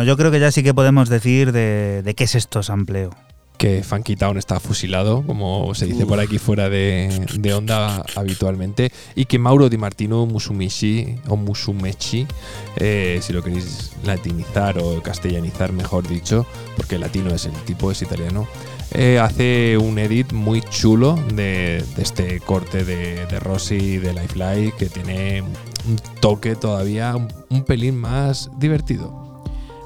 [0.03, 3.11] Bueno, yo creo que ya sí que podemos decir de, qué es esto sampleo.
[3.57, 9.27] Que Funky Town está fusilado, como se dice por aquí fuera de, onda habitualmente, y
[9.27, 12.27] que Mauro Di Martino Musumishi o Musumechi,
[12.79, 16.47] eh, si lo queréis latinizar o castellanizar, mejor dicho,
[16.77, 18.49] porque latino es el tipo, es italiano,
[18.91, 24.87] eh, hace un edit muy chulo de, este corte de, de Rossi de Lifelike que
[24.87, 29.22] tiene un toque todavía un pelín más divertido.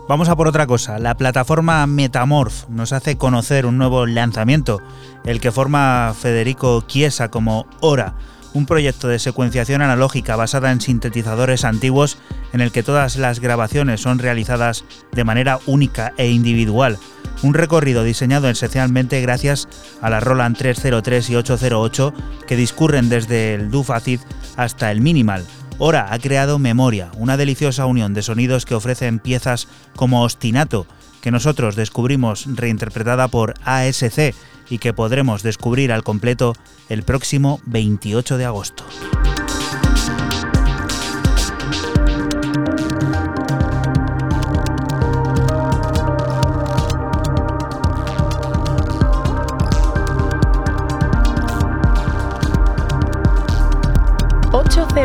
[0.09, 1.01] Vamos a por otra cosa.
[1.01, 4.81] La plataforma Metamorph nos hace conocer un nuevo lanzamiento,
[5.25, 8.15] el que forma Federico Chiesa como Hora,
[8.55, 12.19] un proyecto de secuenciación analógica basada en sintetizadores antiguos
[12.53, 16.99] en el que todas las grabaciones son realizadas de manera única e individual.
[17.43, 19.69] Un recorrido diseñado esencialmente gracias
[20.01, 22.15] a la Roland 303 y 808
[22.47, 24.21] que discurren desde el Do Facid
[24.57, 25.45] hasta el Minimal.
[25.79, 30.87] Ora ha creado Memoria, una deliciosa unión de sonidos que ofrecen piezas como Ostinato,
[31.21, 34.35] que nosotros descubrimos reinterpretada por ASC
[34.71, 36.55] y que podremos descubrir al completo
[36.89, 38.85] el próximo 28 de agosto.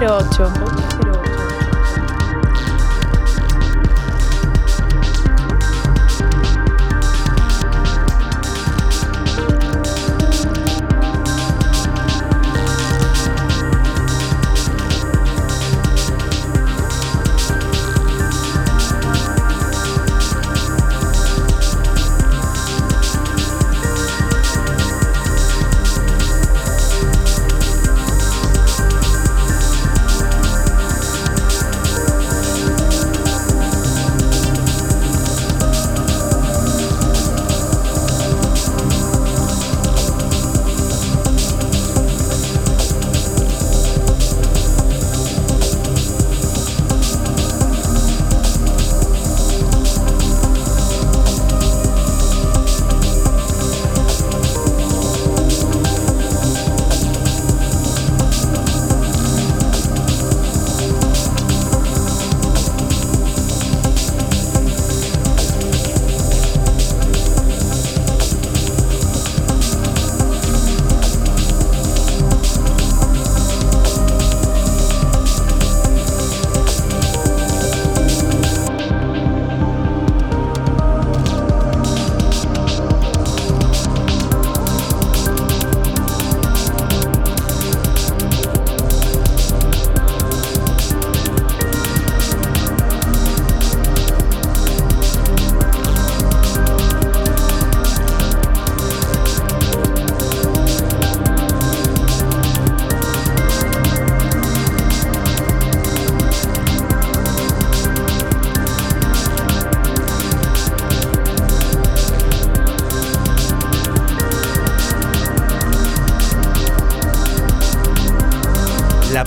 [0.02, 0.81] 808.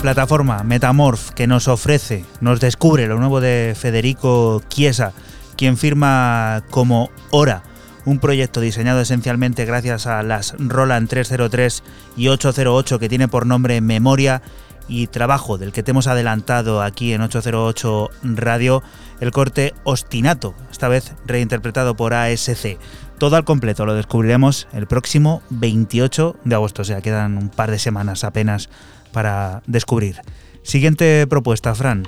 [0.05, 5.13] Plataforma Metamorph que nos ofrece, nos descubre lo nuevo de Federico Chiesa,
[5.57, 7.63] quien firma como Hora,
[8.05, 11.81] un proyecto diseñado esencialmente gracias a las Roland 303
[12.17, 14.43] y 808 que tiene por nombre Memoria
[14.87, 18.83] y trabajo del que te hemos adelantado aquí en 808 Radio,
[19.21, 22.77] el corte Ostinato, esta vez reinterpretado por ASC.
[23.17, 27.71] Todo al completo lo descubriremos el próximo 28 de agosto, o sea, quedan un par
[27.71, 28.69] de semanas apenas
[29.15, 30.19] para descubrir.
[30.61, 32.05] Siguiente propuesta, Fran.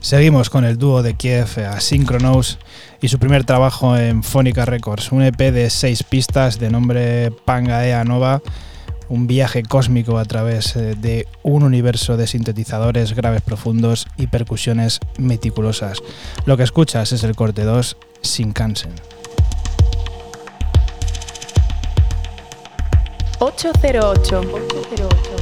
[0.00, 2.58] Seguimos con el dúo de Kiev Asynchronous
[3.00, 8.04] y su primer trabajo en Phonica Records, un EP de seis pistas de nombre Pangaea
[8.04, 8.42] Nova,
[9.08, 15.00] un viaje cósmico a través eh, de un universo de sintetizadores graves profundos y percusiones
[15.16, 16.02] meticulosas.
[16.44, 18.92] Lo que escuchas es el corte 2, Shinkansen.
[23.38, 24.40] 808.
[24.40, 25.33] 808.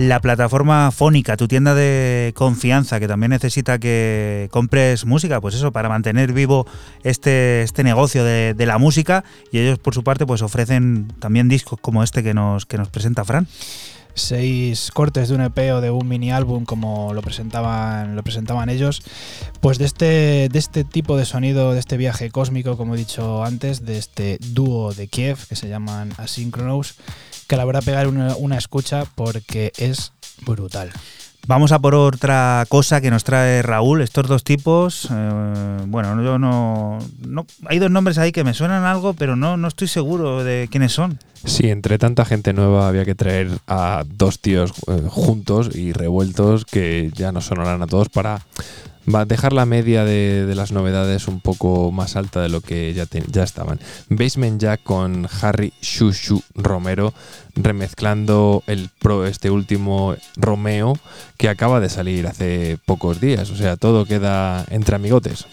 [0.00, 5.72] La plataforma Fónica, tu tienda de confianza, que también necesita que compres música, pues eso,
[5.72, 6.66] para mantener vivo
[7.02, 9.24] este, este negocio de, la música.
[9.52, 12.88] Y ellos, por su parte, pues ofrecen también discos como este que nos, que nos
[12.88, 13.46] presenta Fran
[14.14, 18.68] seis cortes de un EP o de un mini álbum como lo presentaban, lo presentaban
[18.68, 19.02] ellos,
[19.60, 23.44] pues de este, de este tipo de sonido, de este viaje cósmico, como he dicho
[23.44, 26.96] antes, de este dúo de Kiev que se llaman Asynchronous,
[27.50, 30.12] que la verdad pegar una, una escucha porque es
[30.46, 30.92] brutal.
[31.48, 34.02] Vamos a por otra cosa que nos trae Raúl.
[34.02, 38.84] Estos dos tipos, eh, bueno, yo no, no, Hay dos nombres ahí que me suenan
[38.84, 41.18] algo, pero no, no estoy seguro de quiénes son.
[41.44, 46.64] Sí, entre tanta gente nueva había que traer a dos tíos eh, juntos y revueltos
[46.64, 48.42] que ya nos sonarán a todos para
[49.12, 52.92] va a dejar la media de, las novedades un poco más alta de lo que
[52.94, 53.80] ya, ya estaban.
[54.08, 57.14] Basement Jack con Harry Shushu Romero
[57.54, 60.98] remezclando el pro, este último Romeo
[61.36, 63.50] que acaba de salir hace pocos días.
[63.50, 65.46] O sea, todo queda entre amigotes.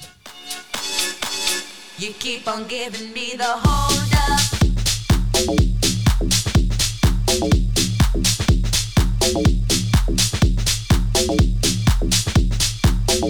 [13.17, 13.23] You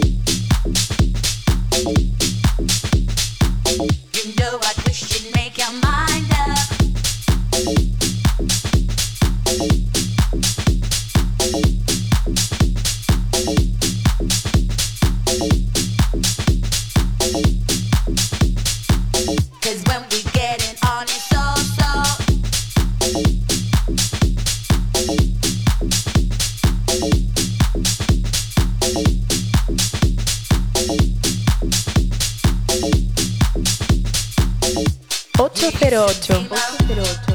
[4.37, 7.96] know I wish you'd make your mind up.
[35.37, 36.49] 808.
[36.49, 37.26] 808.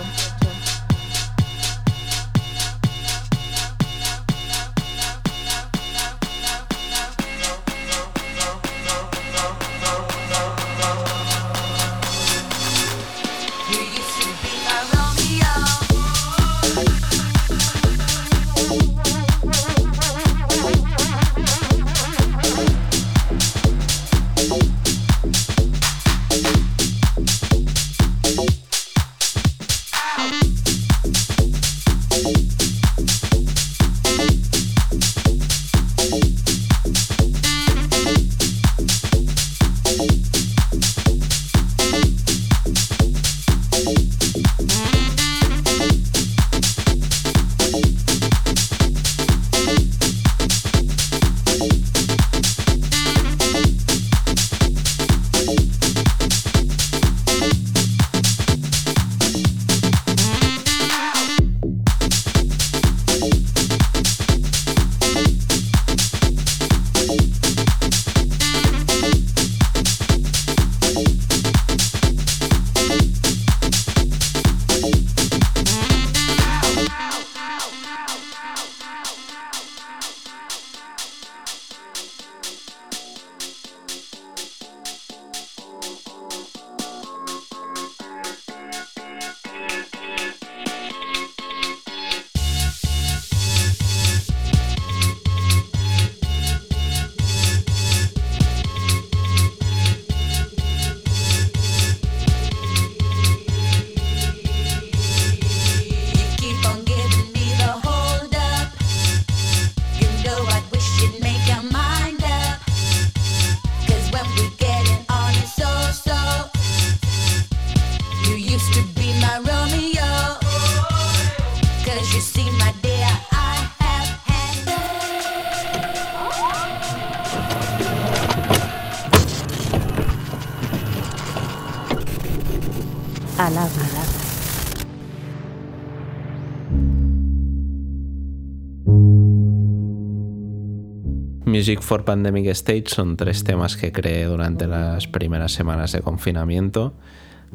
[141.72, 146.92] Music for Pandemic Stage son tres temas que creé durante las primeras semanas de confinamiento.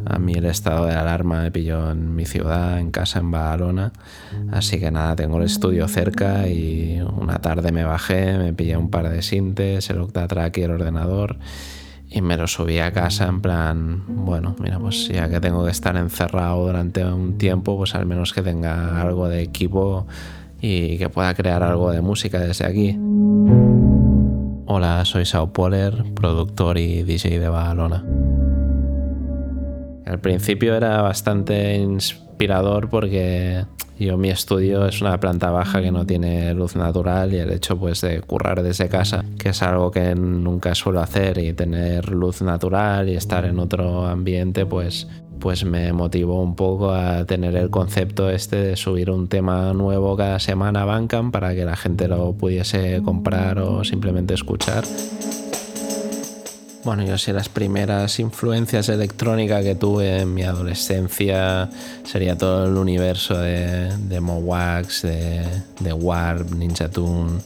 [0.07, 3.93] A mí el estado de alarma me pilló en mi ciudad, en casa en Badalona.
[4.51, 8.89] Así que nada, tengo el estudio cerca y una tarde me bajé, me pillé un
[8.89, 11.37] par de sintes, el Octatrack y el ordenador
[12.09, 15.71] y me lo subí a casa en plan, bueno, mira, pues ya que tengo que
[15.71, 20.07] estar encerrado durante un tiempo, pues al menos que tenga algo de equipo
[20.59, 22.97] y que pueda crear algo de música desde aquí.
[24.69, 28.03] Hola, soy Sao Poler, productor y DJ de Badalona.
[30.05, 33.63] Al principio era bastante inspirador porque
[33.97, 37.79] yo mi estudio es una planta baja que no tiene luz natural y el hecho
[37.79, 42.41] pues de currar desde casa, que es algo que nunca suelo hacer y tener luz
[42.41, 45.07] natural y estar en otro ambiente pues
[45.39, 50.15] pues me motivó un poco a tener el concepto este de subir un tema nuevo
[50.15, 54.83] cada semana a Bandcamp para que la gente lo pudiese comprar o simplemente escuchar.
[56.87, 61.69] Bueno, yo sé las primeras influencias electrónicas que tuve en mi adolescencia
[62.05, 67.41] sería todo el universo de, de Mowax, de, Warp, Ninja Tune,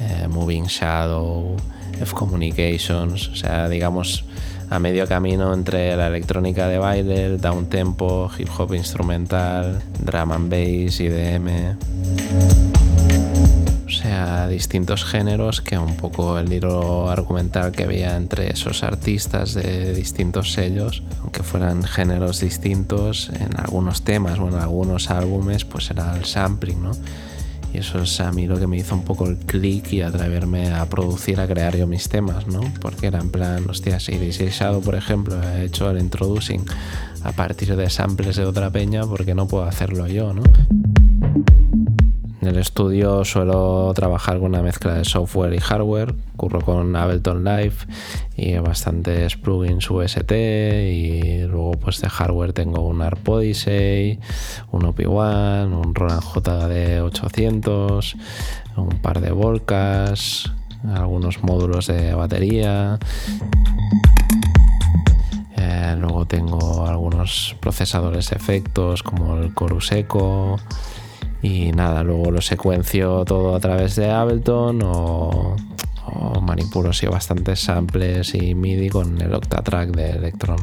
[0.00, 1.56] eh, Moving Shadow,
[2.00, 4.24] F Communications, o sea, digamos
[4.70, 10.32] a medio camino entre la electrónica de baile, el down tempo, hip hop instrumental, drum
[10.32, 11.76] and bass, IDM.
[13.86, 19.54] O sea, distintos géneros que un poco el hilo argumental que había entre esos artistas
[19.54, 25.90] de distintos sellos, aunque fueran géneros distintos, en algunos temas o en algunos álbumes, pues
[25.90, 26.92] era el sampling, ¿no?
[27.76, 30.86] Eso es a mí lo que me hizo un poco el clic y atreverme a
[30.86, 32.60] producir, a crear yo mis temas, ¿no?
[32.80, 36.64] Porque era en plan, hostia, si DJ Shadow, por ejemplo, ha hecho el introducing
[37.22, 40.42] a partir de samples de otra peña, ¿por qué no puedo hacerlo yo, no?
[42.46, 47.42] En el estudio suelo trabajar con una mezcla de software y hardware, curro con Ableton
[47.42, 47.74] Live
[48.36, 54.20] y bastantes plugins UST y luego pues de hardware tengo un ARP Odyssey,
[54.70, 58.16] un OP1, un Roland JD 800,
[58.76, 60.52] un par de Volcas,
[60.94, 63.00] algunos módulos de batería.
[65.56, 70.60] Eh, luego tengo algunos procesadores efectos como el Chorus Echo
[71.46, 75.54] y nada, luego lo secuencio todo a través de Ableton o,
[76.06, 80.58] o manipulo sí, bastantes samples y MIDI con el Octatrack de Electron.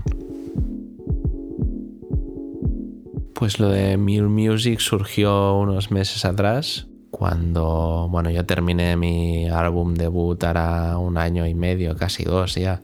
[3.34, 9.94] Pues lo de Mule Music surgió unos meses atrás, cuando bueno, yo terminé mi álbum
[9.94, 12.82] debut hará un año y medio, casi dos ya.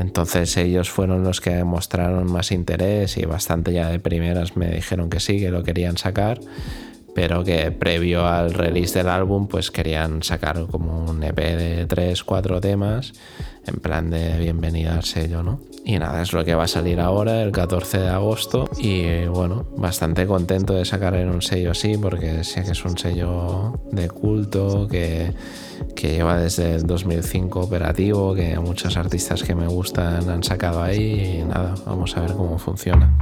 [0.00, 5.10] Entonces ellos fueron los que mostraron más interés y bastante ya de primeras me dijeron
[5.10, 6.40] que sí, que lo querían sacar,
[7.20, 12.24] pero que previo al release del álbum pues querían sacar como un EP de 3,
[12.24, 13.12] 4 temas
[13.66, 15.60] en plan de bienvenida al sello, ¿no?
[15.84, 18.70] Y nada, es lo que va a salir ahora, el 14 de agosto.
[18.78, 22.96] Y bueno, bastante contento de sacar en un sello así, porque sé que es un
[22.96, 25.34] sello de culto, que,
[25.94, 31.40] que lleva desde el 2005 operativo, que muchos artistas que me gustan han sacado ahí.
[31.40, 33.14] Y nada, vamos a ver cómo funciona.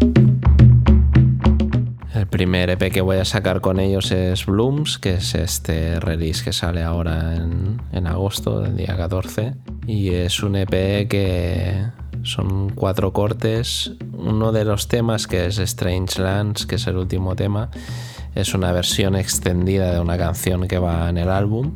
[2.31, 6.53] Primer EP que voy a sacar con ellos es Blooms, que es este release que
[6.53, 9.55] sale ahora en, en agosto, el día 14.
[9.87, 11.87] Y es un EP que
[12.23, 13.93] son cuatro cortes.
[14.13, 17.71] Uno de los temas, que es Strange Lands, que es el último tema,
[18.35, 21.73] es una versión extendida de una canción que va en el álbum.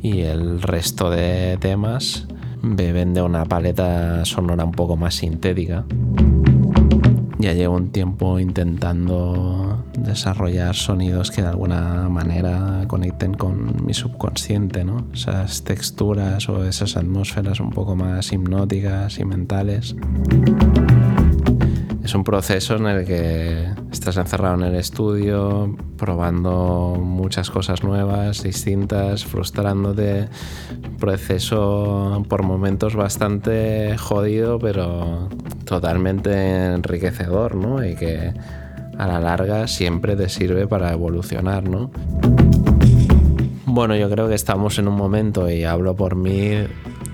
[0.00, 2.26] Y el resto de temas
[2.62, 5.84] beben de una paleta sonora un poco más sintética.
[7.40, 14.84] Ya llevo un tiempo intentando desarrollar sonidos que de alguna manera conecten con mi subconsciente,
[14.84, 15.06] ¿no?
[15.14, 19.96] Esas texturas o esas atmósferas un poco más hipnóticas y mentales.
[22.10, 28.42] Es un proceso en el que estás encerrado en el estudio, probando muchas cosas nuevas,
[28.42, 30.28] distintas, frustrándote.
[30.88, 35.28] Un proceso por momentos bastante jodido, pero
[35.64, 37.84] totalmente enriquecedor, ¿no?
[37.86, 38.34] Y que
[38.98, 41.92] a la larga siempre te sirve para evolucionar, ¿no?
[43.66, 46.54] Bueno, yo creo que estamos en un momento, y hablo por mí,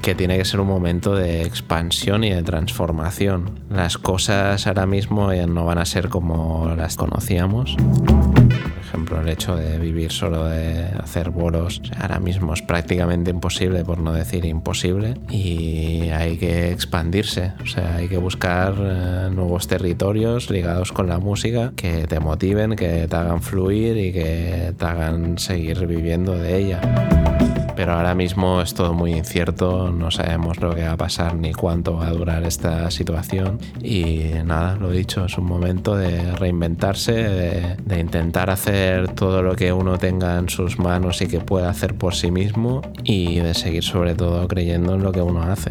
[0.07, 3.59] que tiene que ser un momento de expansión y de transformación.
[3.69, 7.75] Las cosas ahora mismo no van a ser como las conocíamos.
[7.75, 13.85] Por ejemplo, el hecho de vivir solo de hacer bolos ahora mismo es prácticamente imposible,
[13.85, 19.67] por no decir imposible, y hay que expandirse, o sea, hay que buscar eh, nuevos
[19.67, 24.85] territorios ligados con la música que te motiven, que te hagan fluir y que te
[24.85, 27.36] hagan seguir viviendo de ella
[27.77, 31.53] pero ahora mismo es todo muy incierto, no sabemos lo que va a pasar ni
[31.53, 37.13] cuánto va a durar esta situación y nada, lo dicho, es un momento de reinventarse,
[37.13, 41.69] de, de, intentar hacer todo lo que uno tenga en sus manos y que pueda
[41.69, 45.71] hacer por sí mismo y de seguir sobre todo creyendo en lo que uno hace.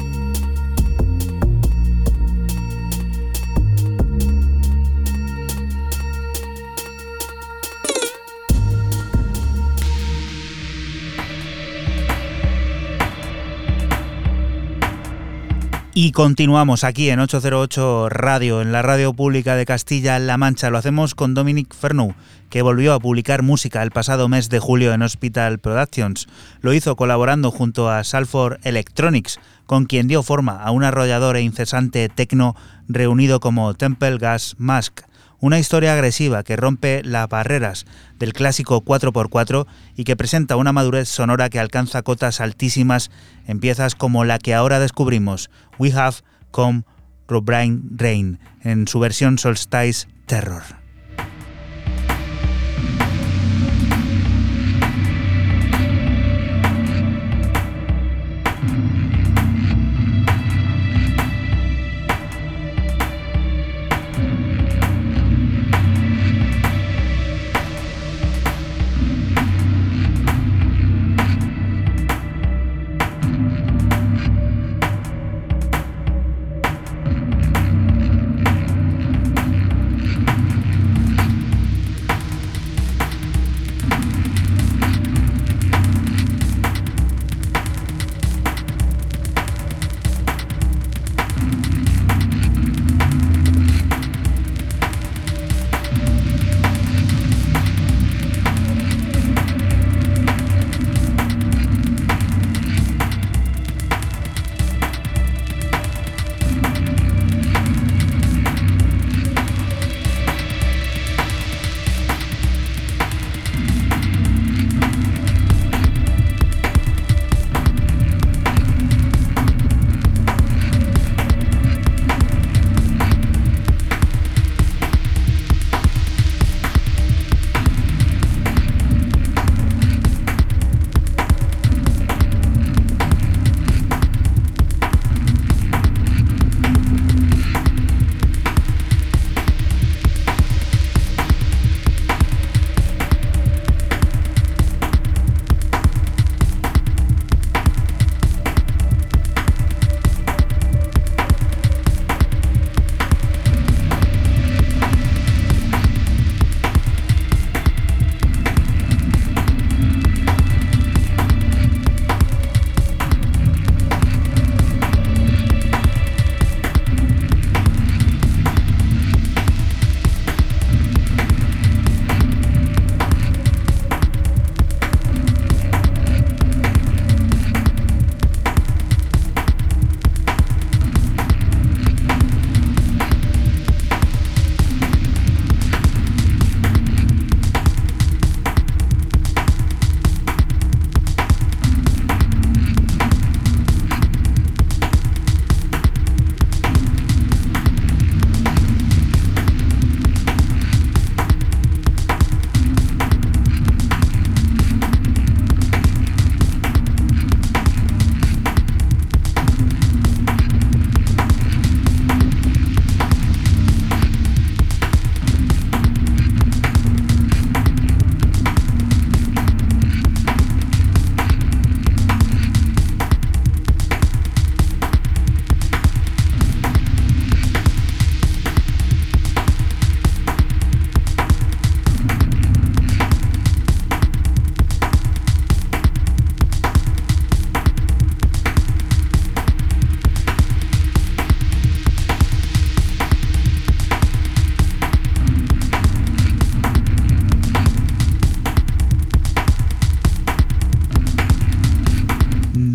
[16.03, 20.71] Y continuamos aquí en 808 Radio, en la radio pública de Castilla-La Mancha.
[20.71, 22.15] Lo hacemos con Dominic Fernou,
[22.49, 26.27] que volvió a publicar música el pasado mes de julio en Hospital Productions.
[26.61, 31.43] Lo hizo colaborando junto a Salford Electronics, con quien dio forma a un arrollador e
[31.43, 32.55] incesante tecno
[32.87, 35.01] reunido como Temple Gas Mask
[35.41, 37.85] una historia agresiva que rompe las barreras
[38.17, 43.11] del clásico 4x4 y que presenta una madurez sonora que alcanza cotas altísimas
[43.47, 46.17] en piezas como la que ahora descubrimos, We Have
[46.51, 46.83] Come
[47.27, 50.80] Robrain Rain, en su versión Solstice Terror.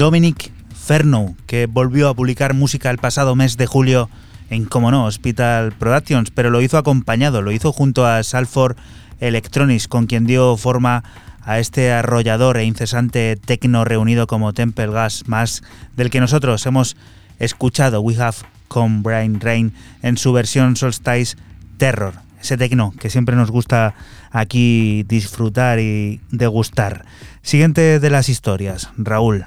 [0.07, 4.09] Dominic Ferno, que volvió a publicar música el pasado mes de julio
[4.51, 8.77] en, como no, Hospital Productions, pero lo hizo acompañado, lo hizo junto a Salford
[9.19, 11.03] Electronics, con quien dio forma
[11.43, 15.65] a este arrollador e incesante tecno reunido como Temple Gas Mask,
[15.97, 16.97] del que nosotros hemos
[17.41, 18.37] escuchado We Have
[18.69, 19.73] Come Brain Rain
[20.03, 21.37] en su versión Solstice
[21.78, 23.97] Terror, ese tecno que siempre nos gusta
[24.31, 27.05] aquí disfrutar y degustar.
[27.43, 29.47] Siguiente de las historias, Raúl.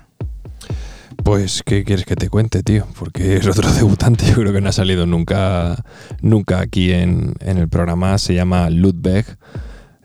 [1.23, 2.86] Pues, ¿qué quieres que te cuente, tío?
[2.98, 5.84] Porque es otro debutante, yo creo que no ha salido nunca,
[6.22, 8.18] nunca aquí en, en el programa.
[8.18, 9.26] Se llama Ludwig.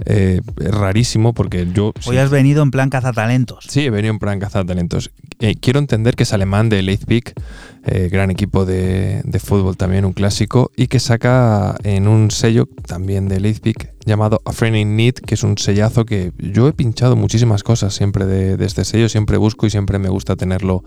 [0.06, 1.92] Eh, es rarísimo porque yo...
[2.06, 3.64] Hoy has venido en plan cazatalentos.
[3.68, 5.12] Sí, he venido en plan cazatalentos.
[5.40, 7.32] Eh, quiero entender que es alemán de Leipzig,
[7.84, 12.66] eh, gran equipo de, de, fútbol también, un clásico, y que saca en un sello
[12.86, 17.16] también de Leipzig llamado A Friend Need, que es un sellazo que yo he pinchado
[17.16, 20.84] muchísimas cosas siempre de, de este sello, siempre busco y siempre me gusta tenerlo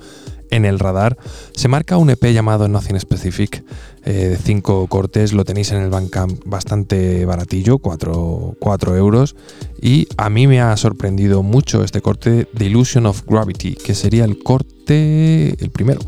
[0.52, 1.18] en el radar.
[1.54, 3.64] Se marca un EP llamado Nothing Specific
[4.06, 9.36] eh, de 5 cortes, lo tenéis en el Bandcamp bastante baratillo, 4, 4 euros.
[9.82, 14.26] Y a mí me ha sorprendido mucho este corte The Illusion of Gravity, que sería
[14.26, 16.00] el corte, el primero.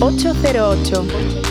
[0.00, 1.43] ocho cero ocho.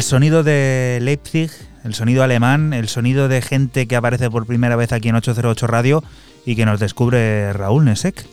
[0.00, 1.50] El sonido de Leipzig,
[1.84, 5.66] el sonido alemán, el sonido de gente que aparece por primera vez aquí en 808
[5.66, 6.02] Radio
[6.46, 8.24] y que nos descubre Raúl Nesek.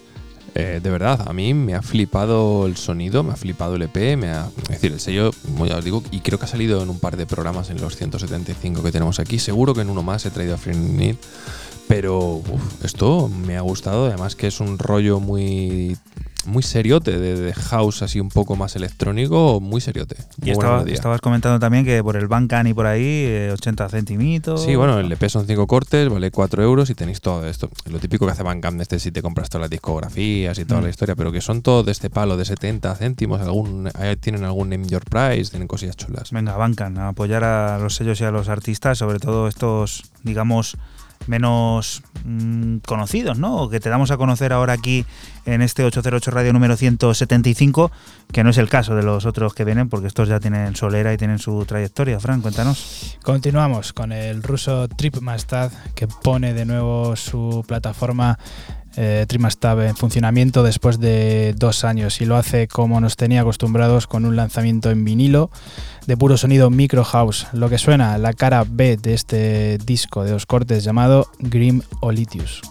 [0.55, 4.15] Eh, de verdad, a mí me ha flipado el sonido, me ha flipado el EP,
[4.15, 5.31] me ha, es decir, el sello,
[5.67, 7.97] ya os digo, y creo que ha salido en un par de programas en los
[7.97, 9.37] 175 que tenemos aquí.
[9.37, 11.17] Seguro que en uno más he traído a Free Need,
[11.89, 12.43] pero
[12.81, 15.97] esto me ha gustado, además que es un rollo muy
[16.47, 20.15] muy seriote, de, de, house así un poco más electrónico, muy seriote.
[20.39, 23.89] Muy y estaba, estabas comentando también que por el Bandcamp y por ahí, eh, 80
[23.89, 24.63] centimitos.
[24.63, 27.69] Sí, bueno, el EP son 5 cortes, vale 4 euros y tenéis todo esto.
[27.89, 30.83] Lo típico que hace Bandcamp, este si te compras todas las discografías y toda mm.
[30.85, 34.69] la historia, pero que son todos de este palo de 70 céntimos, algún, tienen algún
[34.69, 36.31] name your price, tienen cosillas chulas.
[36.31, 40.77] Venga, Bandcamp, a apoyar a los sellos y a los artistas, sobre todo estos, digamos,
[41.27, 43.57] menos mmm, conocidos, ¿no?
[43.57, 45.05] O que te damos a conocer ahora aquí
[45.45, 47.91] en este 808 Radio número 175,
[48.31, 51.13] que no es el caso de los otros que vienen, porque estos ya tienen solera
[51.13, 52.19] y tienen su trayectoria.
[52.19, 53.17] Fran, cuéntanos.
[53.23, 58.37] Continuamos con el ruso Trip Mastad, que pone de nuevo su plataforma
[58.97, 64.07] eh, Trimastab en funcionamiento después de dos años y lo hace como nos tenía acostumbrados
[64.07, 65.51] con un lanzamiento en vinilo
[66.07, 67.47] de puro sonido micro house.
[67.53, 72.61] Lo que suena la cara B de este disco de dos cortes llamado Grim Olitius.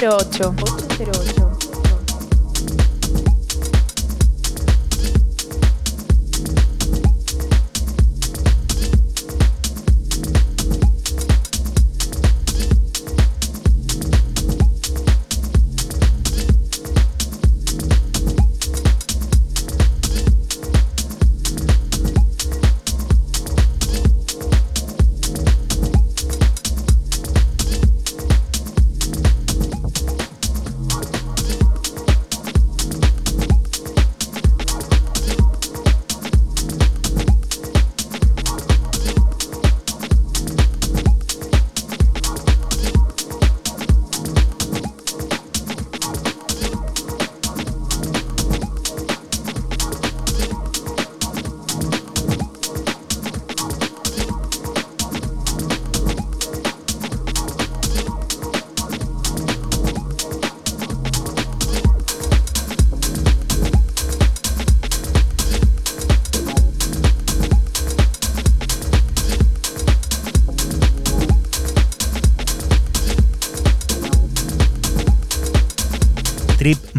[0.00, 1.39] 808.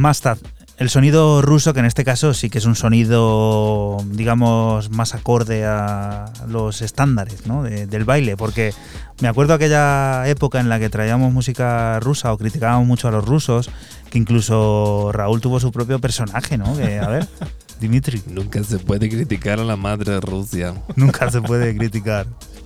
[0.01, 0.39] Mastad,
[0.77, 5.63] el sonido ruso, que en este caso sí que es un sonido, digamos, más acorde
[5.63, 8.73] a los estándares del baile, porque
[9.21, 13.23] me acuerdo aquella época en la que traíamos música rusa o criticábamos mucho a los
[13.23, 13.69] rusos,
[14.09, 16.75] que incluso Raúl tuvo su propio personaje, ¿no?
[16.75, 17.27] Que, a ver,
[17.79, 18.23] Dimitri.
[18.25, 20.73] Nunca se puede criticar a la madre de Rusia.
[20.95, 22.25] Nunca se puede criticar.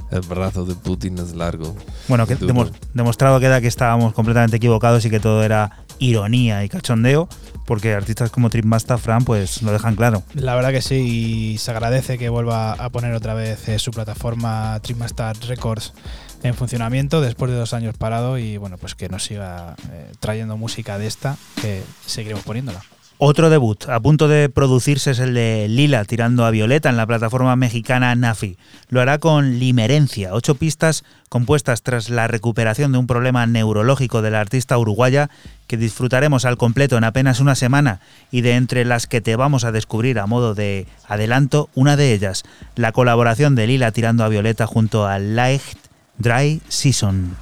[0.10, 1.76] El brazo de Putin es largo.
[2.08, 2.38] Bueno, que
[2.94, 7.28] demostrado queda que estábamos completamente equivocados y que todo era ironía y cachondeo,
[7.66, 10.24] porque artistas como Trip Master Fran pues lo dejan claro.
[10.34, 13.92] La verdad que sí, y se agradece que vuelva a poner otra vez eh, su
[13.92, 15.94] plataforma Trip Master Records
[16.44, 20.58] en funcionamiento después de dos años parado y bueno, pues que nos siga eh, trayendo
[20.58, 22.84] música de esta, que seguiremos poniéndola.
[23.18, 27.08] Otro debut a punto de producirse es el de Lila tirando a Violeta en la
[27.08, 28.58] plataforma mexicana Nafi.
[28.90, 34.32] Lo hará con Limerencia, ocho pistas compuestas tras la recuperación de un problema neurológico de
[34.32, 35.30] la artista uruguaya
[35.68, 38.02] que disfrutaremos al completo en apenas una semana
[38.32, 42.12] y de entre las que te vamos a descubrir a modo de adelanto, una de
[42.12, 42.44] ellas,
[42.76, 45.62] la colaboración de Lila tirando a Violeta junto a Light
[46.18, 47.38] Dry Season.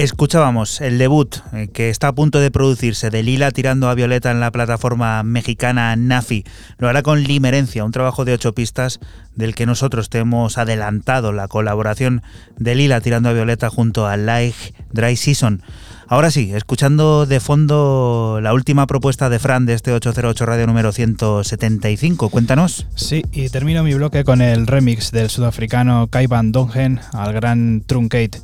[0.00, 4.30] Escuchábamos el debut eh, que está a punto de producirse de Lila tirando a Violeta
[4.30, 6.42] en la plataforma mexicana Nafi.
[6.78, 8.98] Lo hará con Limerencia, un trabajo de ocho pistas
[9.36, 12.22] del que nosotros te hemos adelantado la colaboración
[12.56, 15.62] de Lila tirando a Violeta junto a Like Dry Season.
[16.08, 20.92] Ahora sí, escuchando de fondo la última propuesta de Fran de este 808 Radio número
[20.92, 22.30] 175.
[22.30, 22.86] Cuéntanos.
[22.96, 27.82] Sí, y termino mi bloque con el remix del sudafricano Kai Van Dongen al gran
[27.86, 28.40] Truncate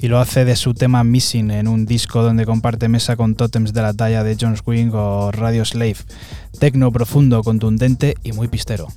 [0.00, 3.72] y lo hace de su tema Missing en un disco donde comparte mesa con tótems
[3.72, 5.96] de la talla de Jones Wing o Radio Slave.
[6.58, 8.88] Tecno profundo, contundente y muy pistero.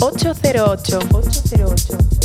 [0.00, 2.17] 808 808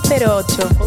[0.00, 0.85] 808.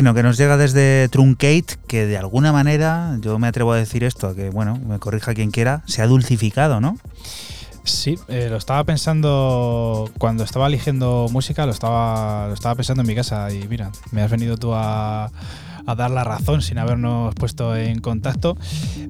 [0.00, 4.34] Que nos llega desde Truncate, que de alguna manera, yo me atrevo a decir esto,
[4.34, 6.96] que bueno, me corrija quien quiera, se ha dulcificado, ¿no?
[7.84, 13.08] Sí, eh, lo estaba pensando cuando estaba eligiendo música, lo estaba, lo estaba pensando en
[13.08, 15.30] mi casa y mira, me has venido tú a,
[15.96, 18.56] dar la razón sin habernos puesto en contacto.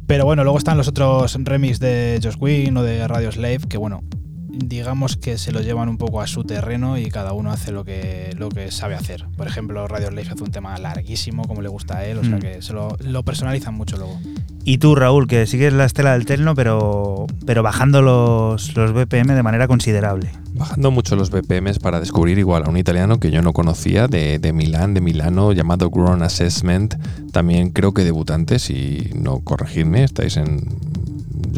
[0.09, 3.77] Pero bueno, luego están los otros remix de Josh Wynn o de Radio Slave, que
[3.77, 4.03] bueno,
[4.49, 7.85] digamos que se lo llevan un poco a su terreno y cada uno hace lo
[7.85, 9.27] que, lo que sabe hacer.
[9.41, 12.37] Por ejemplo, Radio Life hace un tema larguísimo, como le gusta a él, o sea
[12.37, 12.41] Mm.
[12.41, 14.21] que se lo, lo personalizan mucho luego.
[14.67, 19.35] Y tú, Raúl, que sigues la estela del techno, pero, pero bajando los, los BPM
[19.35, 20.31] de manera considerable.
[20.53, 24.39] Bajando mucho los BPMs para descubrir igual a un italiano que yo no conocía de,
[24.39, 26.97] de Milán, de Milano, llamado Grown Assessment.
[27.33, 30.69] También creo que debutante, si no corregidme, estáis en...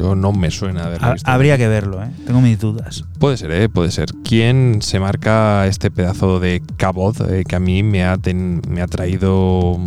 [0.03, 1.31] Yo no me suena haberlo Ha- visto.
[1.31, 2.11] habría que verlo, ¿eh?
[2.27, 3.05] Tengo mis dudas.
[3.21, 3.69] Puede ser, ¿eh?
[3.69, 4.11] puede ser.
[4.25, 8.83] ¿Quién se marca este pedazo de cabot eh, que a mí me ha, ten- me
[8.83, 9.79] ha traído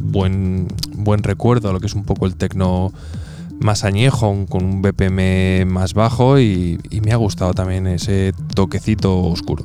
[0.00, 2.92] buen, buen recuerdo a lo que es un poco el tecno
[3.58, 9.18] más añejo, con un BPM más bajo y, y me ha gustado también ese toquecito
[9.20, 9.64] oscuro.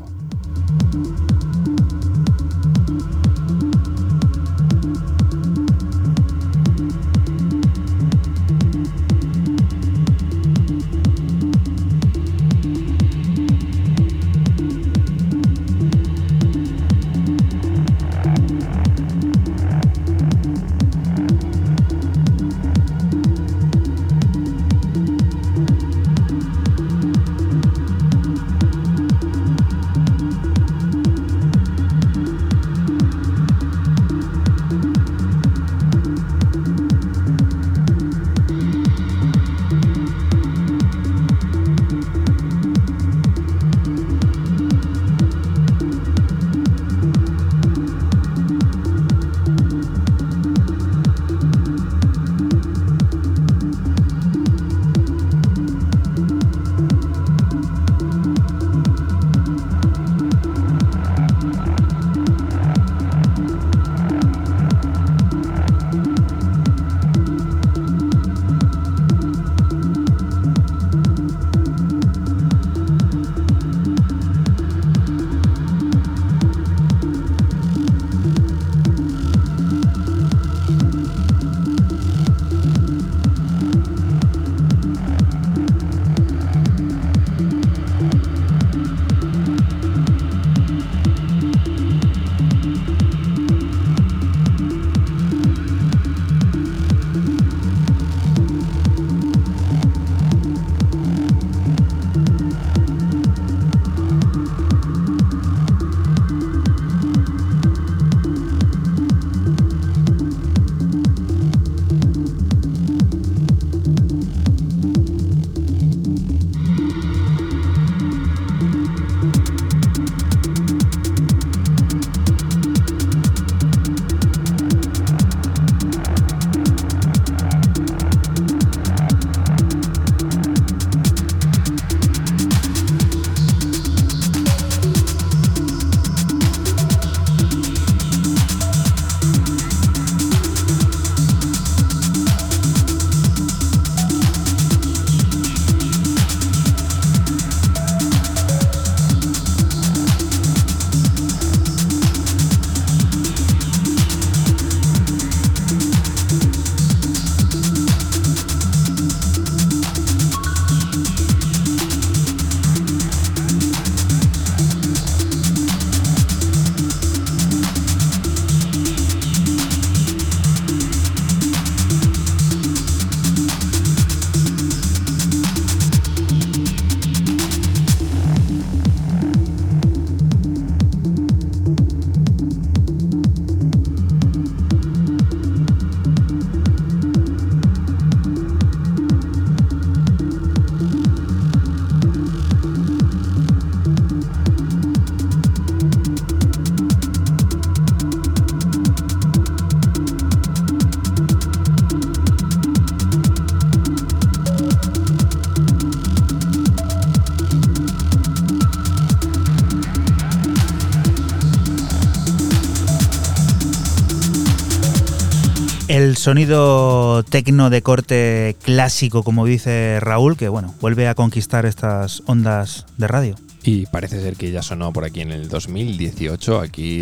[216.20, 222.86] Sonido tecno de corte clásico, como dice Raúl, que bueno, vuelve a conquistar estas ondas
[222.98, 223.36] de radio.
[223.64, 226.60] Y parece ser que ya sonó por aquí en el 2018.
[226.62, 227.02] Aquí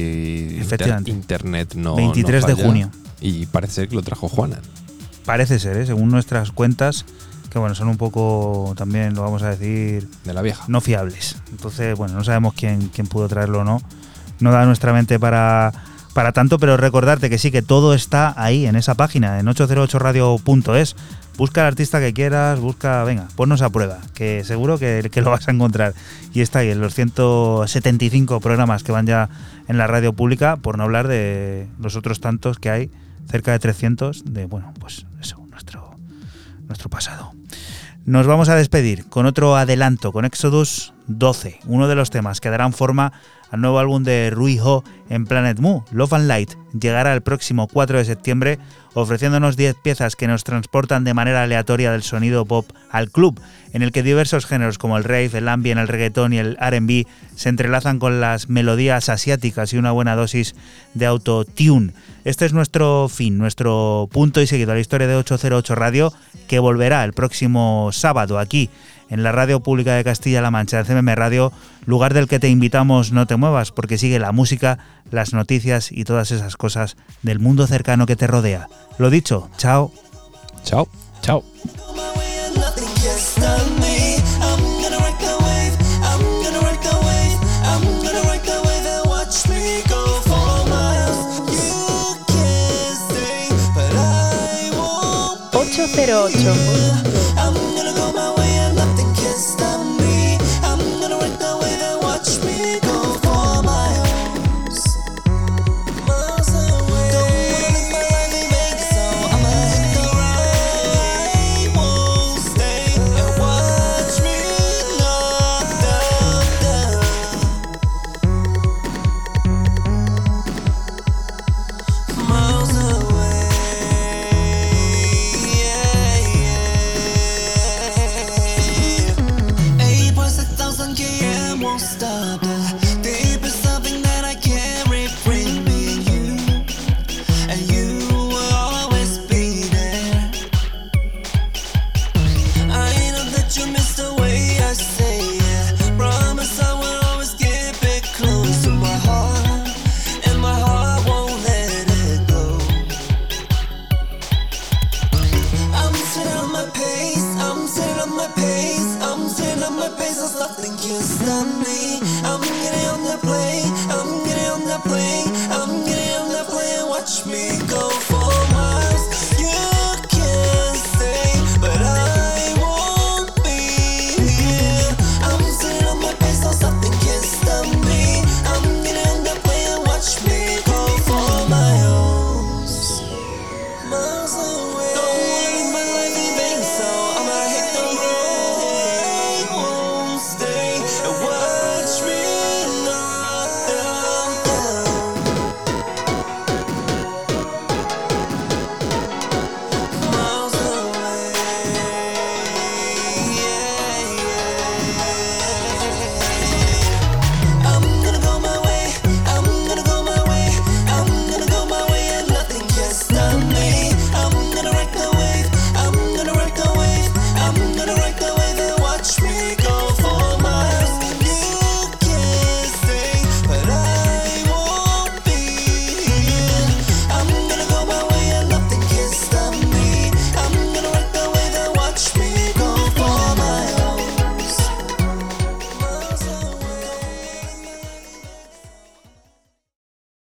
[0.49, 1.11] inter- Efectivamente.
[1.11, 1.95] internet no.
[1.95, 2.91] 23 no de junio.
[3.21, 4.59] Y parece ser que lo trajo Juana.
[5.25, 5.85] Parece ser, ¿eh?
[5.85, 7.05] según nuestras cuentas,
[7.51, 10.63] que bueno, son un poco también, lo vamos a decir, De la vieja.
[10.67, 11.37] no fiables.
[11.51, 13.81] Entonces, bueno, no sabemos quién, quién pudo traerlo o no.
[14.39, 15.73] No da nuestra mente para,
[16.17, 20.95] para tanto, pero recordarte que sí, que todo está ahí, en esa página, en 808radio.es.
[21.37, 25.47] Busca al artista que quieras, busca, venga, ponnos a prueba, que seguro que, lo vas
[25.47, 25.93] a encontrar.
[26.33, 29.29] Y está ahí en los 175 programas que van ya
[29.67, 32.89] en la radio pública, por no hablar de los otros tantos que hay,
[33.29, 35.91] cerca de 300, de, bueno, pues eso, nuestro,
[36.63, 37.31] nuestro pasado.
[38.05, 42.49] Nos vamos a despedir con otro adelanto, con Exodus 12, uno de los temas que
[42.49, 43.13] darán forma
[43.51, 47.67] al nuevo álbum de Rui Ho en Planet Mu, Love and Light, llegará el próximo
[47.67, 48.59] 4 de septiembre
[48.93, 53.39] ofreciéndonos 10 piezas que nos transportan de manera aleatoria del sonido pop al club,
[53.73, 57.05] en el que diversos géneros como el rave, el ambient, el reggaetón y el RB
[57.35, 60.55] se entrelazan con las melodías asiáticas y una buena dosis
[60.95, 61.93] de autotune.
[62.25, 66.11] Este es nuestro fin, nuestro punto y seguido a la historia de 808 Radio,
[66.47, 68.69] que volverá el próximo sábado aquí
[69.09, 71.51] en la radio pública de Castilla-La Mancha, el CMM Radio,
[71.85, 74.79] lugar del que te invitamos no te muevas, porque sigue la música,
[75.11, 78.67] las noticias y todas esas cosas del mundo cercano que te rodea.
[78.97, 79.91] Lo dicho, chao.
[80.63, 80.87] Chao,
[81.21, 81.43] chao.
[95.97, 97.06] 808.